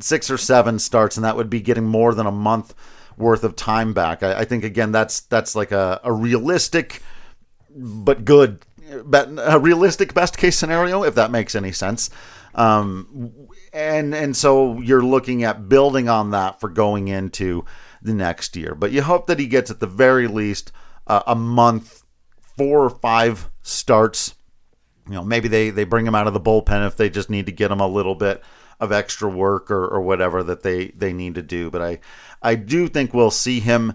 six 0.01 0.31
or 0.31 0.39
seven 0.39 0.79
starts, 0.79 1.17
and 1.17 1.25
that 1.25 1.37
would 1.37 1.51
be 1.51 1.61
getting 1.61 1.85
more 1.85 2.15
than 2.15 2.27
a 2.27 2.33
month 2.33 2.75
worth 3.17 3.45
of 3.45 3.57
time 3.57 3.93
back. 3.93 4.23
I, 4.23 4.41
I 4.41 4.45
think 4.45 4.65
again 4.65 4.93
that's 4.93 5.21
that's 5.21 5.55
like 5.55 5.73
a, 5.73 6.01
a 6.03 6.13
realistic 6.13 7.03
but 7.75 8.25
good 8.25 8.65
a 8.93 9.59
realistic 9.59 10.15
best 10.15 10.37
case 10.37 10.59
scenario, 10.59 11.03
if 11.03 11.15
that 11.15 11.31
makes 11.31 11.55
any 11.55 11.73
sense. 11.73 12.11
Um, 12.55 13.49
and 13.73 14.15
and 14.15 14.37
so 14.37 14.81
you're 14.81 15.05
looking 15.05 15.43
at 15.45 15.69
building 15.69 16.09
on 16.09 16.31
that 16.33 16.61
for 16.61 16.69
going 16.69 17.09
into 17.09 17.65
the 18.03 18.15
next 18.15 18.57
year. 18.57 18.75
But 18.75 18.93
you 18.93 19.03
hope 19.03 19.27
that 19.27 19.39
he 19.39 19.47
gets 19.47 19.71
at 19.71 19.81
the 19.81 19.87
very 19.87 20.27
least 20.27 20.73
uh, 21.07 21.23
a 21.27 21.35
month, 21.35 22.03
four 22.57 22.85
or 22.85 22.91
five 22.91 23.49
starts. 23.63 24.35
You 25.09 25.15
know, 25.15 25.25
maybe 25.25 25.49
they 25.49 25.71
they 25.71 25.85
bring 25.85 26.07
him 26.07 26.15
out 26.15 26.27
of 26.27 26.35
the 26.35 26.41
bullpen 26.41 26.87
if 26.87 26.97
they 26.97 27.09
just 27.09 27.31
need 27.31 27.47
to 27.47 27.53
get 27.53 27.71
him 27.71 27.81
a 27.81 27.89
little 27.89 28.15
bit 28.15 28.43
of 28.79 28.93
extra 28.93 29.29
work 29.29 29.71
or, 29.71 29.87
or 29.87 30.01
whatever 30.03 30.43
that 30.43 30.63
they 30.63 30.89
they 30.89 31.13
need 31.13 31.37
to 31.37 31.43
do. 31.43 31.71
But 31.71 31.83
I 31.83 32.01
I 32.43 32.55
do 32.57 32.89
think 32.89 33.15
we'll 33.15 33.31
see 33.31 33.61
him 33.61 33.95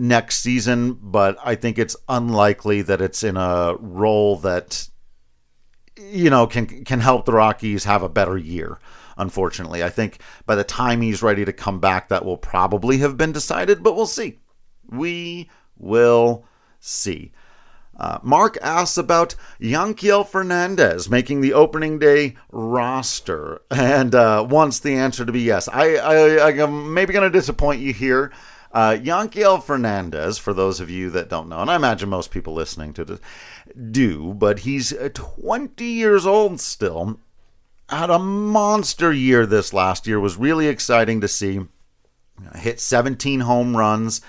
next 0.00 0.40
season, 0.40 0.94
but 0.94 1.36
I 1.44 1.54
think 1.54 1.78
it's 1.78 1.94
unlikely 2.08 2.82
that 2.82 3.00
it's 3.00 3.22
in 3.22 3.36
a 3.36 3.76
role 3.78 4.36
that 4.38 4.88
you 5.96 6.30
know 6.30 6.46
can 6.46 6.84
can 6.84 7.00
help 7.00 7.26
the 7.26 7.32
Rockies 7.32 7.84
have 7.84 8.02
a 8.02 8.08
better 8.08 8.38
year. 8.38 8.78
Unfortunately, 9.16 9.84
I 9.84 9.90
think 9.90 10.18
by 10.46 10.54
the 10.54 10.64
time 10.64 11.02
he's 11.02 11.22
ready 11.22 11.44
to 11.44 11.52
come 11.52 11.78
back, 11.78 12.08
that 12.08 12.24
will 12.24 12.38
probably 12.38 12.98
have 12.98 13.18
been 13.18 13.32
decided, 13.32 13.82
but 13.82 13.94
we'll 13.94 14.06
see. 14.06 14.38
We 14.88 15.50
will 15.76 16.46
see. 16.80 17.32
Uh, 17.98 18.18
Mark 18.22 18.56
asks 18.62 18.96
about 18.96 19.34
Yanquiel 19.60 20.26
Fernandez 20.26 21.10
making 21.10 21.42
the 21.42 21.52
opening 21.52 21.98
day 21.98 22.34
roster 22.50 23.60
and 23.70 24.14
uh, 24.14 24.46
wants 24.48 24.80
the 24.80 24.94
answer 24.94 25.26
to 25.26 25.32
be 25.32 25.42
yes. 25.42 25.68
I, 25.68 25.96
I, 25.96 26.14
I 26.36 26.50
am 26.52 26.94
maybe 26.94 27.12
going 27.12 27.30
to 27.30 27.38
disappoint 27.38 27.82
you 27.82 27.92
here. 27.92 28.32
Uh, 28.72 28.96
Yanquiel 29.00 29.62
Fernandez, 29.62 30.38
for 30.38 30.52
those 30.52 30.80
of 30.80 30.88
you 30.88 31.10
that 31.10 31.28
don't 31.28 31.48
know, 31.48 31.58
and 31.58 31.70
I 31.70 31.76
imagine 31.76 32.08
most 32.08 32.30
people 32.30 32.54
listening 32.54 32.92
to 32.94 33.04
this 33.04 33.20
do, 33.90 34.32
but 34.34 34.60
he's 34.60 34.92
uh, 34.92 35.08
20 35.12 35.84
years 35.84 36.24
old 36.26 36.60
still. 36.60 37.18
Had 37.88 38.10
a 38.10 38.20
monster 38.20 39.12
year 39.12 39.46
this 39.46 39.72
last 39.72 40.06
year. 40.06 40.20
Was 40.20 40.36
really 40.36 40.68
exciting 40.68 41.20
to 41.20 41.28
see. 41.28 41.60
Hit 42.54 42.78
17 42.78 43.40
home 43.40 43.76
runs 43.76 44.20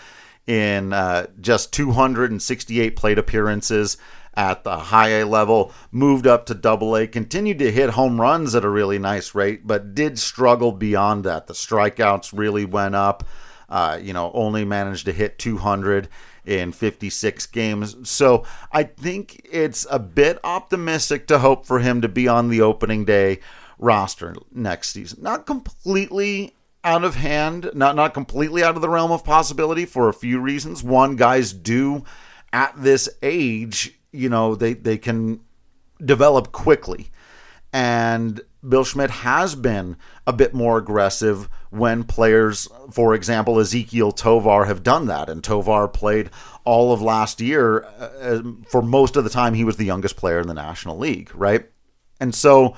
in 0.47 0.91
uh, 0.91 1.27
just 1.39 1.71
268 1.71 2.95
plate 2.95 3.19
appearances 3.19 3.97
at 4.33 4.63
the 4.63 4.77
high 4.77 5.09
A 5.09 5.25
level, 5.25 5.73
moved 5.91 6.25
up 6.25 6.45
to 6.45 6.53
double 6.53 6.95
A, 6.95 7.05
continued 7.05 7.59
to 7.59 7.71
hit 7.71 7.91
home 7.91 8.19
runs 8.19 8.55
at 8.55 8.63
a 8.63 8.69
really 8.69 8.97
nice 8.97 9.35
rate, 9.35 9.67
but 9.67 9.93
did 9.93 10.17
struggle 10.17 10.71
beyond 10.71 11.23
that. 11.25 11.47
The 11.47 11.53
strikeouts 11.53 12.31
really 12.33 12.65
went 12.65 12.95
up. 12.95 13.23
Uh, 13.71 13.97
you 14.01 14.11
know, 14.11 14.31
only 14.33 14.65
managed 14.65 15.05
to 15.05 15.13
hit 15.13 15.39
200 15.39 16.09
in 16.45 16.73
56 16.73 17.45
games. 17.47 18.09
So 18.09 18.43
I 18.71 18.83
think 18.83 19.47
it's 19.49 19.87
a 19.89 19.97
bit 19.97 20.39
optimistic 20.43 21.25
to 21.27 21.39
hope 21.39 21.65
for 21.65 21.79
him 21.79 22.01
to 22.01 22.09
be 22.09 22.27
on 22.27 22.49
the 22.49 22.61
opening 22.61 23.05
day 23.05 23.39
roster 23.79 24.35
next 24.51 24.89
season. 24.89 25.23
Not 25.23 25.45
completely 25.45 26.53
out 26.83 27.05
of 27.05 27.15
hand, 27.15 27.69
not 27.73 27.95
not 27.95 28.13
completely 28.13 28.61
out 28.61 28.75
of 28.75 28.81
the 28.81 28.89
realm 28.89 29.11
of 29.11 29.23
possibility 29.23 29.85
for 29.85 30.09
a 30.09 30.13
few 30.13 30.39
reasons. 30.39 30.83
One, 30.83 31.15
guys 31.15 31.53
do 31.53 32.03
at 32.51 32.73
this 32.75 33.07
age, 33.21 33.97
you 34.11 34.27
know, 34.29 34.55
they 34.55 34.73
they 34.73 34.97
can 34.97 35.39
develop 36.03 36.51
quickly. 36.51 37.09
And 37.73 38.41
Bill 38.67 38.83
Schmidt 38.83 39.09
has 39.09 39.55
been 39.55 39.97
a 40.27 40.33
bit 40.33 40.53
more 40.53 40.77
aggressive 40.77 41.49
when 41.69 42.03
players, 42.03 42.67
for 42.91 43.13
example, 43.13 43.55
Ezequiel 43.55 44.15
Tovar, 44.15 44.65
have 44.65 44.83
done 44.83 45.07
that. 45.07 45.29
And 45.29 45.43
Tovar 45.43 45.87
played 45.87 46.29
all 46.63 46.91
of 46.91 47.01
last 47.01 47.41
year. 47.41 47.83
Uh, 47.83 48.41
for 48.67 48.81
most 48.81 49.15
of 49.15 49.23
the 49.23 49.29
time, 49.29 49.53
he 49.53 49.63
was 49.63 49.77
the 49.77 49.85
youngest 49.85 50.17
player 50.17 50.39
in 50.39 50.47
the 50.47 50.53
National 50.53 50.97
League, 50.97 51.31
right? 51.33 51.69
And 52.19 52.35
so 52.35 52.75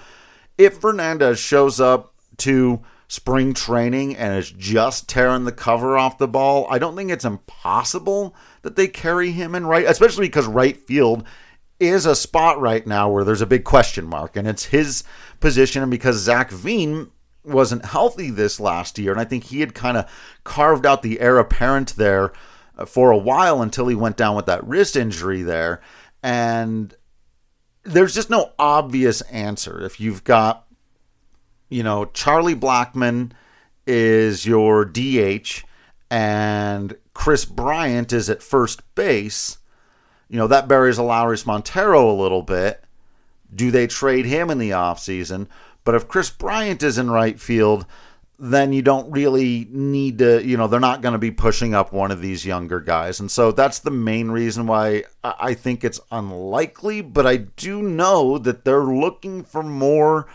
if 0.58 0.78
Fernandez 0.78 1.40
shows 1.40 1.80
up 1.80 2.14
to 2.38 2.82
spring 3.08 3.54
training 3.54 4.16
and 4.16 4.38
is 4.38 4.52
just 4.52 5.10
tearing 5.10 5.44
the 5.44 5.52
cover 5.52 5.98
off 5.98 6.18
the 6.18 6.28
ball, 6.28 6.66
I 6.70 6.80
don't 6.80 6.96
think 6.96 7.12
it's 7.12 7.26
impossible 7.26 8.36
that 8.62 8.76
they 8.76 8.88
carry 8.88 9.32
him 9.32 9.54
in 9.54 9.66
right, 9.66 9.86
especially 9.86 10.28
because 10.28 10.48
right 10.48 10.78
field 10.78 11.24
is 11.80 12.06
a 12.06 12.16
spot 12.16 12.60
right 12.60 12.86
now 12.86 13.10
where 13.10 13.24
there's 13.24 13.42
a 13.42 13.48
big 13.48 13.64
question 13.64 14.06
mark, 14.06 14.36
and 14.36 14.48
it's 14.48 14.66
his 14.66 15.04
position. 15.40 15.82
And 15.82 15.92
because 15.92 16.18
Zach 16.18 16.52
Veen 16.52 17.12
wasn't 17.44 17.86
healthy 17.86 18.30
this 18.30 18.60
last 18.60 18.98
year, 18.98 19.12
and 19.12 19.20
I 19.20 19.26
think 19.26 19.46
he 19.46 19.60
had 19.60 19.74
kind 19.74 19.98
of 19.98 20.10
carved 20.44 20.86
out 20.86 21.02
the 21.02 21.20
heir 21.20 21.38
apparent 21.38 21.96
there 21.96 22.32
uh, 22.78 22.86
for 22.86 23.12
a 23.12 23.18
while 23.18 23.62
until 23.62 23.88
he 23.88 23.96
went 23.96 24.18
down 24.18 24.36
with 24.36 24.46
that 24.46 24.66
wrist 24.66 24.96
injury 24.96 25.42
there. 25.42 25.82
And 26.22 26.96
there's 27.84 28.14
just 28.14 28.30
no 28.30 28.54
obvious 28.58 29.22
answer. 29.22 29.84
If 29.84 30.00
you've 30.00 30.24
got 30.24 30.66
you 31.74 31.82
know, 31.82 32.06
Charlie 32.06 32.56
Blackmon 32.56 33.32
is 33.88 34.46
your 34.46 34.86
DH 34.86 35.64
and 36.12 36.96
Kris 37.16 37.46
Bryant 37.46 38.14
is 38.14 38.30
at 38.30 38.44
first 38.44 38.84
base, 38.94 39.58
you 40.34 40.40
know, 40.40 40.48
that 40.48 40.68
buries 40.68 40.98
Elehuris 40.98 41.46
Montero 41.46 42.10
a 42.10 42.20
little 42.20 42.42
bit. 42.42 42.84
Do 43.54 43.70
they 43.70 43.86
trade 43.86 44.26
him 44.26 44.50
in 44.50 44.58
the 44.58 44.72
offseason? 44.72 45.46
But 45.84 45.94
if 45.94 46.08
Kris 46.08 46.32
Bryant 46.32 46.82
is 46.82 46.98
in 46.98 47.12
right 47.12 47.40
field, 47.40 47.86
then 48.40 48.74
you 48.74 48.82
don't 48.82 49.12
really 49.12 49.68
need 49.70 50.18
to, 50.18 50.44
you 50.44 50.58
know, 50.58 50.66
they're 50.66 50.80
not 50.80 51.04
going 51.04 51.12
to 51.14 51.20
be 51.20 51.30
pushing 51.30 51.76
up 51.76 51.94
one 51.94 52.10
of 52.10 52.20
these 52.20 52.48
younger 52.48 52.80
guys. 52.80 53.20
And 53.20 53.30
so 53.30 53.52
that's 53.52 53.78
the 53.78 53.92
main 53.92 54.32
reason 54.32 54.66
why 54.66 55.04
I 55.24 55.54
think 55.54 55.84
it's 55.84 56.00
unlikely. 56.12 57.02
But 57.02 57.28
I 57.28 57.38
do 57.38 57.84
know 57.84 58.40
that 58.40 58.66
they're 58.66 58.86
looking 58.86 59.44
for 59.44 59.62
more 59.62 60.26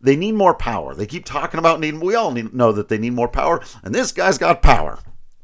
they 0.00 0.14
need 0.14 0.36
more 0.36 0.54
power. 0.54 0.94
They 0.94 1.06
keep 1.06 1.24
talking 1.24 1.58
about 1.58 1.80
needing. 1.80 1.98
We 1.98 2.14
all 2.14 2.30
need, 2.30 2.54
know 2.54 2.70
that 2.70 2.88
they 2.88 2.98
need 2.98 3.12
more 3.12 3.28
power, 3.28 3.60
and 3.82 3.94
this 3.94 4.10
guy's 4.10 4.38
got 4.38 4.62
power. 4.62 4.98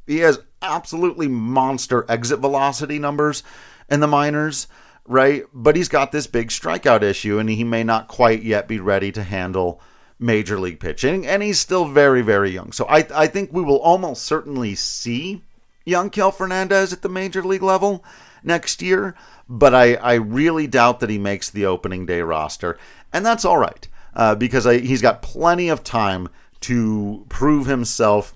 He 0.06 0.18
has 0.18 0.40
absolutely 0.62 1.28
monster 1.28 2.04
exit 2.08 2.40
velocity 2.40 2.98
numbers 2.98 3.42
in 3.88 4.01
the 4.01 4.07
minors, 4.07 4.66
right? 5.07 5.44
But 5.53 5.77
he's 5.77 5.88
got 5.88 6.12
this 6.12 6.27
big 6.27 6.48
strikeout 6.48 7.03
issue, 7.03 7.38
and 7.38 7.48
he 7.48 7.64
may 7.64 7.85
not 7.85 8.09
quite 8.09 8.42
yet 8.42 8.68
be 8.68 8.81
ready 8.81 9.11
to 9.12 9.22
handle 9.22 9.81
major 10.18 10.59
league 10.59 10.81
pitching, 10.81 11.27
and 11.27 11.42
he's 11.42 11.61
still 11.61 11.87
very, 11.87 12.22
very 12.22 12.51
young. 12.51 12.72
So 12.72 12.87
I, 12.87 13.07
I 13.14 13.27
think 13.27 13.53
we 13.53 13.62
will 13.62 13.81
almost 13.81 14.24
certainly 14.24 14.74
see 14.74 15.42
Yanquiel 15.87 16.35
Fernandez 16.35 16.92
at 16.92 17.03
the 17.03 17.09
major 17.09 17.42
league 17.42 17.62
level 17.62 18.05
next 18.42 18.83
year, 18.83 19.14
but 19.48 19.74
I, 19.74 19.94
I 19.94 20.14
really 20.14 20.66
doubt 20.66 21.01
that 21.01 21.11
he 21.11 21.18
makes 21.18 21.51
the 21.51 21.66
opening 21.66 22.05
day 22.05 22.20
roster, 22.20 22.79
and 23.12 23.24
that's 23.24 23.44
all 23.44 23.59
right 23.59 23.88
uh, 24.14 24.35
because 24.35 24.66
I, 24.66 24.79
he's 24.79 25.03
got 25.03 25.22
plenty 25.22 25.68
of 25.68 25.85
time 25.85 26.29
to 26.61 27.24
prove 27.29 27.66
himself 27.66 28.35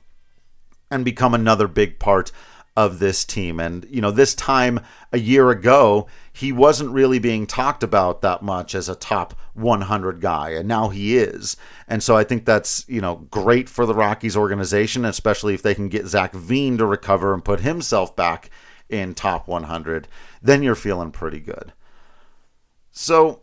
and 0.91 1.05
become 1.05 1.35
another 1.35 1.67
big 1.67 1.99
part 1.99 2.31
of 2.77 2.99
this 2.99 3.25
team. 3.25 3.61
And, 3.61 3.87
you 3.91 4.01
know, 4.01 4.11
this 4.11 4.35
time 4.35 4.81
a 5.13 5.19
year 5.19 5.51
ago, 5.51 6.07
he 6.33 6.53
wasn't 6.53 6.91
really 6.91 7.19
being 7.19 7.47
talked 7.47 7.83
about 7.83 8.23
that 8.23 8.43
much 8.43 8.75
as 8.75 8.89
a 8.89 8.95
top 8.95 9.35
100 9.55 10.21
guy, 10.21 10.51
and 10.51 10.67
now 10.67 10.89
he 10.89 11.17
is. 11.19 11.57
And 11.87 12.03
so 12.03 12.17
I 12.17 12.25
think 12.25 12.45
that's, 12.45 12.89
you 12.89 13.01
know, 13.01 13.27
great 13.31 13.69
for 13.69 13.85
the 13.85 13.95
Rockies 13.95 14.37
organization, 14.37 15.05
especially 15.05 15.53
if 15.53 15.63
they 15.63 15.75
can 15.75 15.89
get 15.89 16.07
Zach 16.07 16.33
Veen 16.33 16.79
to 16.79 16.87
recover 16.87 17.35
and 17.35 17.45
put 17.45 17.61
himself 17.61 18.17
back 18.17 18.49
in 18.89 19.15
top 19.15 19.47
100. 19.47 20.09
Then 20.41 20.63
you're 20.63 20.75
feeling 20.75 21.11
pretty 21.11 21.41
good. 21.41 21.73
So 22.91 23.43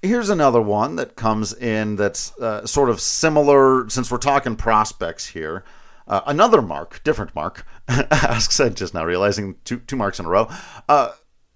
Here's 0.00 0.30
another 0.30 0.60
one 0.60 0.94
that 0.94 1.16
comes 1.16 1.52
in 1.52 1.96
that's 1.96 2.32
uh, 2.38 2.64
sort 2.64 2.88
of 2.88 3.00
similar, 3.00 3.88
since 3.90 4.12
we're 4.12 4.18
talking 4.18 4.54
prospects 4.54 5.26
here. 5.26 5.64
Uh, 6.08 6.22
another 6.26 6.62
Mark, 6.62 7.02
different 7.04 7.34
Mark, 7.34 7.66
asks, 7.88 8.58
I'm 8.58 8.74
just 8.74 8.94
now 8.94 9.04
realizing 9.04 9.56
two, 9.64 9.78
two 9.80 9.96
marks 9.96 10.18
in 10.18 10.26
a 10.26 10.28
row. 10.28 10.48
Uh, 10.88 11.12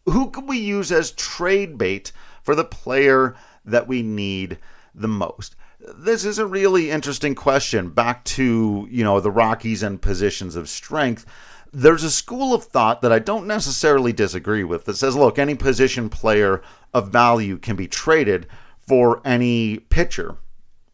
who 0.06 0.30
could 0.30 0.48
we 0.48 0.58
use 0.58 0.92
as 0.92 1.10
trade 1.10 1.78
bait 1.78 2.12
for 2.42 2.54
the 2.54 2.64
player 2.64 3.34
that 3.64 3.88
we 3.88 4.02
need 4.02 4.58
the 4.94 5.08
most? 5.08 5.56
This 5.80 6.24
is 6.24 6.38
a 6.38 6.46
really 6.46 6.90
interesting 6.90 7.34
question. 7.34 7.90
Back 7.90 8.24
to, 8.24 8.86
you 8.90 9.02
know, 9.02 9.20
the 9.20 9.30
Rockies 9.30 9.82
and 9.82 10.00
positions 10.00 10.54
of 10.54 10.68
strength 10.68 11.26
there's 11.72 12.04
a 12.04 12.10
school 12.10 12.52
of 12.52 12.64
thought 12.64 13.00
that 13.00 13.12
I 13.12 13.18
don't 13.18 13.46
necessarily 13.46 14.12
disagree 14.12 14.62
with 14.62 14.84
that 14.84 14.96
says, 14.96 15.16
look, 15.16 15.38
any 15.38 15.54
position 15.54 16.10
player 16.10 16.60
of 16.92 17.08
value 17.08 17.56
can 17.56 17.76
be 17.76 17.88
traded 17.88 18.46
for 18.76 19.22
any 19.24 19.78
pitcher 19.78 20.36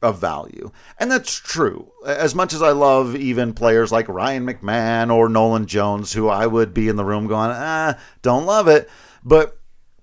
of 0.03 0.21
value. 0.21 0.71
And 0.99 1.11
that's 1.11 1.35
true. 1.35 1.91
As 2.07 2.35
much 2.35 2.53
as 2.53 2.63
I 2.63 2.71
love 2.71 3.17
even 3.17 3.53
players 3.53 3.91
like 3.91 4.09
Ryan 4.09 4.47
McMahon 4.47 5.13
or 5.13 5.29
Nolan 5.29 5.67
Jones, 5.67 6.13
who 6.13 6.29
I 6.29 6.47
would 6.47 6.73
be 6.73 6.89
in 6.89 6.97
the 6.97 7.05
room 7.05 7.27
going, 7.27 7.51
ah, 7.53 7.99
don't 8.23 8.47
love 8.47 8.69
it. 8.69 8.89
But 9.25 9.59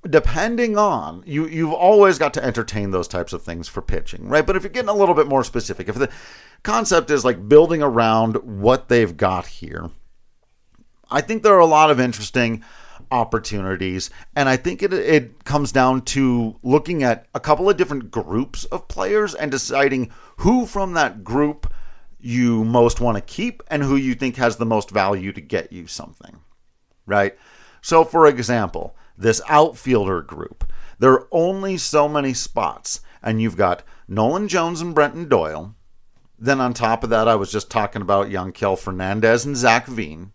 depending 0.09 0.77
on 0.77 1.23
you 1.25 1.47
you've 1.47 1.73
always 1.73 2.19
got 2.19 2.33
to 2.33 2.43
entertain 2.43 2.91
those 2.91 3.07
types 3.07 3.33
of 3.33 3.41
things 3.41 3.67
for 3.67 3.81
pitching 3.81 4.29
right 4.29 4.45
but 4.45 4.55
if 4.55 4.63
you're 4.63 4.69
getting 4.69 4.89
a 4.89 4.93
little 4.93 5.15
bit 5.15 5.27
more 5.27 5.43
specific 5.43 5.89
if 5.89 5.95
the 5.95 6.09
concept 6.63 7.09
is 7.09 7.25
like 7.25 7.49
building 7.49 7.81
around 7.81 8.35
what 8.61 8.87
they've 8.87 9.17
got 9.17 9.47
here 9.47 9.89
i 11.09 11.21
think 11.21 11.41
there 11.41 11.55
are 11.55 11.59
a 11.59 11.65
lot 11.65 11.89
of 11.89 11.99
interesting 11.99 12.63
opportunities. 13.15 14.09
And 14.35 14.49
I 14.49 14.57
think 14.57 14.83
it, 14.83 14.91
it 14.91 15.45
comes 15.45 15.71
down 15.71 16.01
to 16.01 16.57
looking 16.61 17.01
at 17.01 17.27
a 17.33 17.39
couple 17.39 17.69
of 17.69 17.77
different 17.77 18.11
groups 18.11 18.65
of 18.65 18.89
players 18.89 19.33
and 19.33 19.49
deciding 19.49 20.11
who 20.37 20.65
from 20.65 20.93
that 20.93 21.23
group 21.23 21.73
you 22.19 22.65
most 22.65 22.99
want 22.99 23.15
to 23.17 23.21
keep 23.21 23.63
and 23.69 23.83
who 23.83 23.95
you 23.95 24.15
think 24.15 24.35
has 24.35 24.57
the 24.57 24.65
most 24.65 24.91
value 24.91 25.31
to 25.31 25.39
get 25.39 25.71
you 25.71 25.87
something. 25.87 26.41
Right? 27.05 27.37
So, 27.81 28.03
for 28.03 28.27
example, 28.27 28.97
this 29.17 29.41
outfielder 29.47 30.21
group, 30.21 30.69
there 30.99 31.13
are 31.13 31.27
only 31.31 31.77
so 31.77 32.09
many 32.09 32.33
spots, 32.33 32.99
and 33.23 33.41
you've 33.41 33.55
got 33.55 33.83
Nolan 34.09 34.49
Jones 34.49 34.81
and 34.81 34.93
Brenton 34.93 35.29
Doyle. 35.29 35.75
Then 36.37 36.59
on 36.59 36.73
top 36.73 37.03
of 37.03 37.09
that, 37.11 37.29
I 37.29 37.35
was 37.35 37.51
just 37.51 37.71
talking 37.71 38.01
about 38.01 38.27
Yanquiel 38.29 38.77
Fernandez 38.77 39.45
and 39.45 39.55
Zach 39.55 39.85
Veen. 39.85 40.33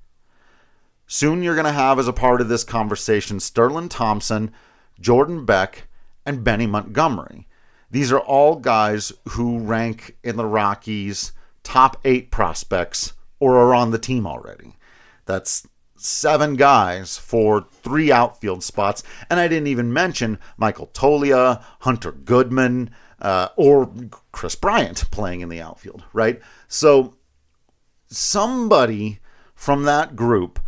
Soon 1.13 1.43
you're 1.43 1.57
going 1.57 1.65
to 1.65 1.73
have 1.73 1.99
as 1.99 2.07
a 2.07 2.13
part 2.13 2.41
of 2.41 2.47
this 2.47 2.63
conversation 2.63 3.41
Sterling 3.41 3.89
Thompson, 3.89 4.53
Jordan 5.01 5.45
Beck, 5.45 5.89
and 6.25 6.45
Benny 6.45 6.69
Montgomery. 6.69 7.49
These 7.91 8.13
are 8.13 8.21
all 8.21 8.55
guys 8.55 9.13
who 9.31 9.59
rank 9.59 10.17
in 10.23 10.37
the 10.37 10.47
Rockies' 10.47 11.33
top 11.65 11.97
eight 12.05 12.31
prospects 12.31 13.15
or 13.41 13.57
are 13.57 13.75
on 13.75 13.91
the 13.91 13.99
team 13.99 14.25
already. 14.25 14.77
That's 15.27 15.67
seven 15.97 16.55
guys 16.55 17.19
for 17.19 17.67
three 17.83 18.13
outfield 18.13 18.63
spots. 18.63 19.03
And 19.29 19.41
I 19.41 19.49
didn't 19.49 19.67
even 19.67 19.93
mention 19.93 20.39
Michael 20.57 20.93
Toglia, 20.95 21.61
Hunter 21.81 22.13
Goodman, 22.13 22.89
uh, 23.21 23.49
or 23.57 23.93
Kris 24.31 24.55
Bryant 24.55 25.11
playing 25.11 25.41
in 25.41 25.49
the 25.49 25.61
outfield, 25.61 26.05
right? 26.13 26.41
So 26.69 27.17
somebody 28.07 29.19
from 29.57 29.83
that 29.83 30.15
group 30.15 30.61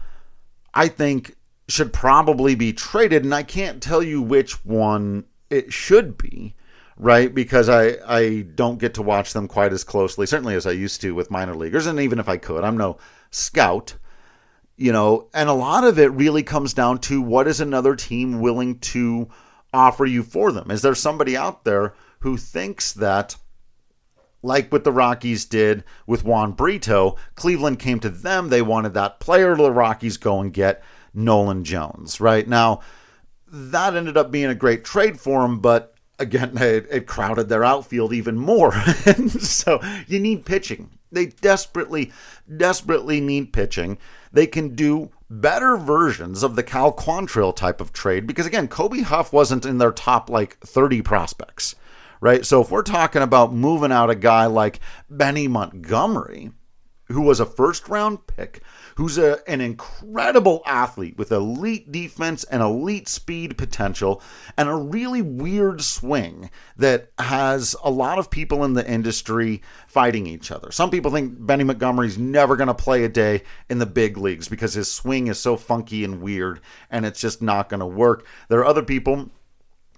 I 0.75 0.89
think 0.89 1.37
should 1.69 1.93
probably 1.93 2.55
be 2.55 2.73
traded, 2.73 3.25
and 3.25 3.35
I 3.35 3.43
can't 3.43 3.83
tell 3.83 4.03
you 4.03 4.21
which 4.21 4.65
one 4.65 5.25
it 5.51 5.73
should 5.73 6.19
be, 6.19 6.55
right? 6.97 7.35
Because 7.35 7.69
I 7.69 7.97
I 8.07 8.47
don't 8.55 8.79
get 8.79 8.95
to 8.95 9.03
watch 9.03 9.33
them 9.33 9.49
quite 9.49 9.73
as 9.73 9.85
closely, 9.85 10.27
certainly 10.27 10.55
as 10.55 10.67
I 10.67 10.73
used 10.73 11.01
to 11.03 11.15
with 11.15 11.31
minor 11.31 11.55
leaguers, 11.55 11.87
and 11.87 12.01
even 12.01 12.19
if 12.19 12.29
I 12.29 12.37
could, 12.37 12.65
I'm 12.65 12.77
no 12.77 12.99
scout, 13.31 13.95
you 14.77 14.93
know. 14.93 15.29
And 15.35 15.49
a 15.49 15.55
lot 15.55 15.85
of 15.85 15.99
it 15.99 16.13
really 16.13 16.43
comes 16.43 16.75
down 16.75 16.99
to 17.01 17.21
what 17.21 17.47
is 17.47 17.61
another 17.61 17.97
team 17.97 18.41
willing 18.41 18.79
to 18.81 19.29
offer 19.73 20.05
you 20.05 20.23
for 20.23 20.53
them? 20.53 20.71
Is 20.71 20.83
there 20.83 20.95
somebody 20.95 21.37
out 21.37 21.65
there 21.65 21.95
who 22.21 22.37
thinks 22.37 22.93
that? 22.95 23.37
Like 24.43 24.73
what 24.73 24.85
the 24.85 24.93
Rockies 24.93 25.45
did 25.45 25.85
with 26.07 26.25
Juan 26.25 26.53
Brito. 26.53 27.17
Cleveland 27.35 27.79
came 27.79 28.01
to 28.01 28.09
them. 28.11 28.49
They 28.49 28.63
wanted 28.63 28.95
that 28.95 29.21
player. 29.21 29.57
The 29.57 29.71
Rockies 29.71 30.17
go 30.17 30.41
and 30.41 30.53
get 30.53 30.83
Nolan 31.15 31.65
Jones, 31.65 32.21
right? 32.21 32.47
Now, 32.47 32.81
that 33.47 33.95
ended 33.95 34.17
up 34.17 34.31
being 34.31 34.47
a 34.47 34.55
great 34.55 34.85
trade 34.85 35.21
for 35.21 35.45
him, 35.45 35.61
but 35.61 35.95
again, 36.19 36.53
it, 36.57 36.87
it 36.91 37.07
crowded 37.07 37.49
their 37.49 37.65
outfield 37.65 38.13
even 38.13 38.39
more. 38.39 38.73
and 39.07 39.31
so 39.31 39.81
you 40.07 40.19
need 40.19 40.47
pitching. 40.47 40.91
They 41.11 41.27
desperately, 41.27 42.11
desperately 42.57 43.21
need 43.21 43.53
pitching. 43.53 43.99
They 44.33 44.47
can 44.47 44.75
do 44.75 45.11
better 45.29 45.77
versions 45.77 46.43
of 46.43 46.57
the 46.57 46.63
Cal 46.63 46.93
Quantrill 46.93 47.55
type 47.55 47.81
of 47.81 47.93
trade 47.93 48.27
because, 48.27 48.47
again, 48.47 48.69
Kody 48.69 49.03
Huff 49.03 49.33
wasn't 49.33 49.67
in 49.67 49.79
their 49.79 49.93
top 49.93 50.31
like 50.31 50.59
30 50.61 51.03
prospects 51.03 51.75
right? 52.23 52.47
So 52.47 52.63
if 52.63 52.71
we're 52.71 52.83
talking 52.83 53.21
about 53.21 53.53
moving 53.53 53.91
out 53.91 54.09
a 54.09 54.15
guy 54.15 54.47
like 54.47 54.79
Benny 55.11 55.49
Montgomery, 55.49 56.53
who 57.07 57.21
was 57.21 57.41
a 57.41 57.45
first 57.45 57.89
round 57.89 58.29
pick, 58.29 58.63
who's 58.95 59.19
a, 59.19 59.41
an 59.51 59.61
incredible 59.61 60.63
athlete 60.65 61.19
with 61.19 61.33
elite 61.33 61.91
defense 61.91 62.45
and 62.45 62.63
elite 62.63 63.09
speed 63.09 63.59
potential, 63.59 64.23
and 64.57 64.69
a 64.69 64.75
really 64.75 65.21
weird 65.21 65.83
swing 65.83 66.49
that 66.77 67.11
has 67.19 67.75
a 67.83 67.91
lot 67.91 68.21
of 68.21 68.31
people 68.31 68.63
in 68.63 68.75
the 68.75 68.89
industry 68.89 69.61
fighting 69.89 70.29
each 70.29 70.53
other. 70.53 70.71
Some 70.71 70.91
people 70.91 71.11
think 71.11 71.45
Benny 71.45 71.65
Montgomery's 71.65 72.19
never 72.19 72.55
going 72.55 72.69
to 72.69 72.75
play 72.75 73.03
a 73.03 73.09
day 73.09 73.43
in 73.69 73.81
the 73.81 73.85
big 73.85 74.17
leagues 74.17 74.49
because 74.49 74.75
his 74.75 74.91
swing 74.91 75.27
is 75.27 75.41
so 75.41 75.57
funky 75.57 76.05
and 76.05 76.23
weird 76.23 76.61
and 76.89 77.05
it's 77.05 77.21
just 77.21 77.43
not 77.43 77.69
going 77.69 77.81
to 77.81 77.87
work. 77.87 78.25
There 78.49 78.61
are 78.61 78.65
other 78.65 78.85
people 78.85 79.33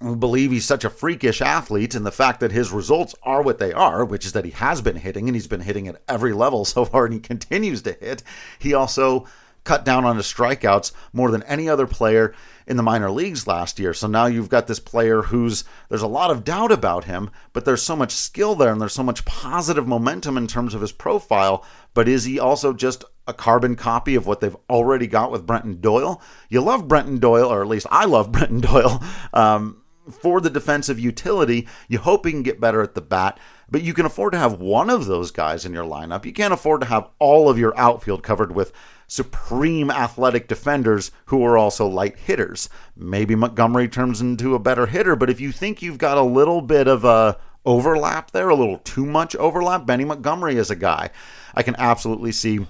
believe 0.01 0.51
he's 0.51 0.65
such 0.65 0.85
a 0.85 0.91
freakish 0.91 1.41
athlete 1.41 1.95
and 1.95 2.05
the 2.05 2.11
fact 2.11 2.41
that 2.41 2.53
his 2.53 2.73
results 2.73 3.15
are 3.23 3.43
what 3.43 3.59
they 3.59 3.73
are, 3.73 4.05
which 4.05 4.27
is 4.27 4.33
that 4.33 4.45
he 4.45 4.51
has 4.51 4.83
been 4.83 4.97
hitting 4.97 5.29
and 5.29 5.37
he's 5.37 5.47
been 5.47 5.61
hitting 5.61 5.89
at 5.89 6.03
every 6.09 6.33
level 6.33 6.65
so 6.65 6.85
far 6.85 7.05
and 7.05 7.15
he 7.15 7.21
continues 7.21 7.83
to 7.83 7.93
hit. 7.93 8.23
He 8.59 8.75
also 8.75 9.27
cut 9.65 9.85
down 9.85 10.05
on 10.05 10.17
his 10.17 10.27
strikeouts 10.27 10.93
more 11.13 11.31
than 11.31 11.43
any 11.45 11.69
other 11.69 11.87
player 11.87 12.35
in 12.67 12.77
the 12.77 12.83
minor 12.83 13.11
leagues 13.11 13.47
last 13.47 13.79
year. 13.79 13.93
So 13.93 14.07
now 14.07 14.27
you've 14.27 14.49
got 14.49 14.67
this 14.67 14.79
player 14.79 15.23
who's 15.23 15.65
there's 15.89 16.03
a 16.03 16.07
lot 16.07 16.31
of 16.31 16.45
doubt 16.45 16.71
about 16.71 17.05
him, 17.05 17.31
but 17.53 17.65
there's 17.65 17.83
so 17.83 17.97
much 17.97 18.13
skill 18.13 18.55
there 18.55 18.71
and 18.71 18.81
there's 18.81 18.93
so 18.93 19.03
much 19.03 19.25
positive 19.25 19.87
momentum 19.87 20.37
in 20.37 20.47
terms 20.47 20.75
of 20.75 20.81
his 20.81 20.93
profile. 20.93 21.65
But 21.95 22.09
is 22.09 22.25
he 22.25 22.39
also 22.39 22.73
just 22.73 23.05
a 23.27 23.35
carbon 23.35 23.75
copy 23.75 24.15
of 24.15 24.27
what 24.27 24.41
they've 24.41 24.57
already 24.69 25.07
got 25.07 25.31
with 25.31 25.47
Brenton 25.47 25.81
Doyle? 25.81 26.23
You 26.49 26.61
love 26.61 26.89
Brenton 26.89 27.19
Doyle, 27.19 27.51
or 27.51 27.63
at 27.63 27.69
least 27.69 27.87
I 27.91 28.05
love 28.05 28.33
Brenton 28.33 28.61
Doyle. 28.61 29.03
Um, 29.33 29.83
for 30.11 30.41
the 30.41 30.51
defensive 30.51 30.99
utility. 30.99 31.69
You 31.89 31.99
hope 31.99 32.27
he 32.27 32.33
can 32.33 32.43
get 32.43 32.61
better 32.61 32.83
at 32.83 32.95
the 32.95 33.01
bat, 33.01 33.39
but 33.71 33.83
you 33.83 33.95
can 33.95 34.07
afford 34.07 34.33
to 34.33 34.39
have 34.39 34.61
one 34.61 34.91
of 34.91 35.07
those 35.07 35.31
guys 35.31 35.65
in 35.65 35.73
your 35.73 35.85
lineup. 35.85 36.25
You 36.25 36.33
can't 36.33 36.55
afford 36.55 36.81
to 36.83 36.87
have 36.87 37.09
all 37.19 37.49
of 37.49 37.59
your 37.59 37.77
outfield 37.79 38.23
covered 38.23 38.55
with 38.55 38.73
supreme 39.07 39.91
athletic 39.91 40.49
defenders 40.49 41.11
who 41.27 41.45
are 41.45 41.59
also 41.59 41.87
light 41.87 42.19
hitters. 42.19 42.69
Maybe 42.97 43.35
Montgomery 43.35 43.89
turns 43.89 44.21
into 44.21 44.55
a 44.55 44.59
better 44.59 44.87
hitter, 44.87 45.17
but 45.17 45.31
if 45.31 45.41
you 45.41 45.53
think 45.53 45.83
you've 45.83 45.99
got 45.99 46.19
a 46.19 46.23
little 46.23 46.61
bit 46.61 46.89
of 46.89 47.05
a 47.05 47.39
overlap 47.67 48.31
there, 48.31 48.49
a 48.49 48.55
little 48.55 48.79
too 48.79 49.07
much 49.07 49.35
overlap, 49.37 49.87
Benny 49.87 50.05
Montgomery 50.05 50.57
is 50.57 50.71
a 50.71 50.77
guy 50.77 51.11
I 51.55 51.63
can 51.63 51.77
absolutely 51.79 52.33
see 52.33 52.67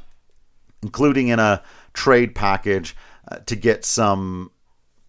including 0.84 1.28
in 1.28 1.38
a 1.40 1.62
trade 1.94 2.34
package 2.34 2.94
uh, 3.26 3.38
to 3.46 3.56
get 3.56 3.84
some 3.84 4.50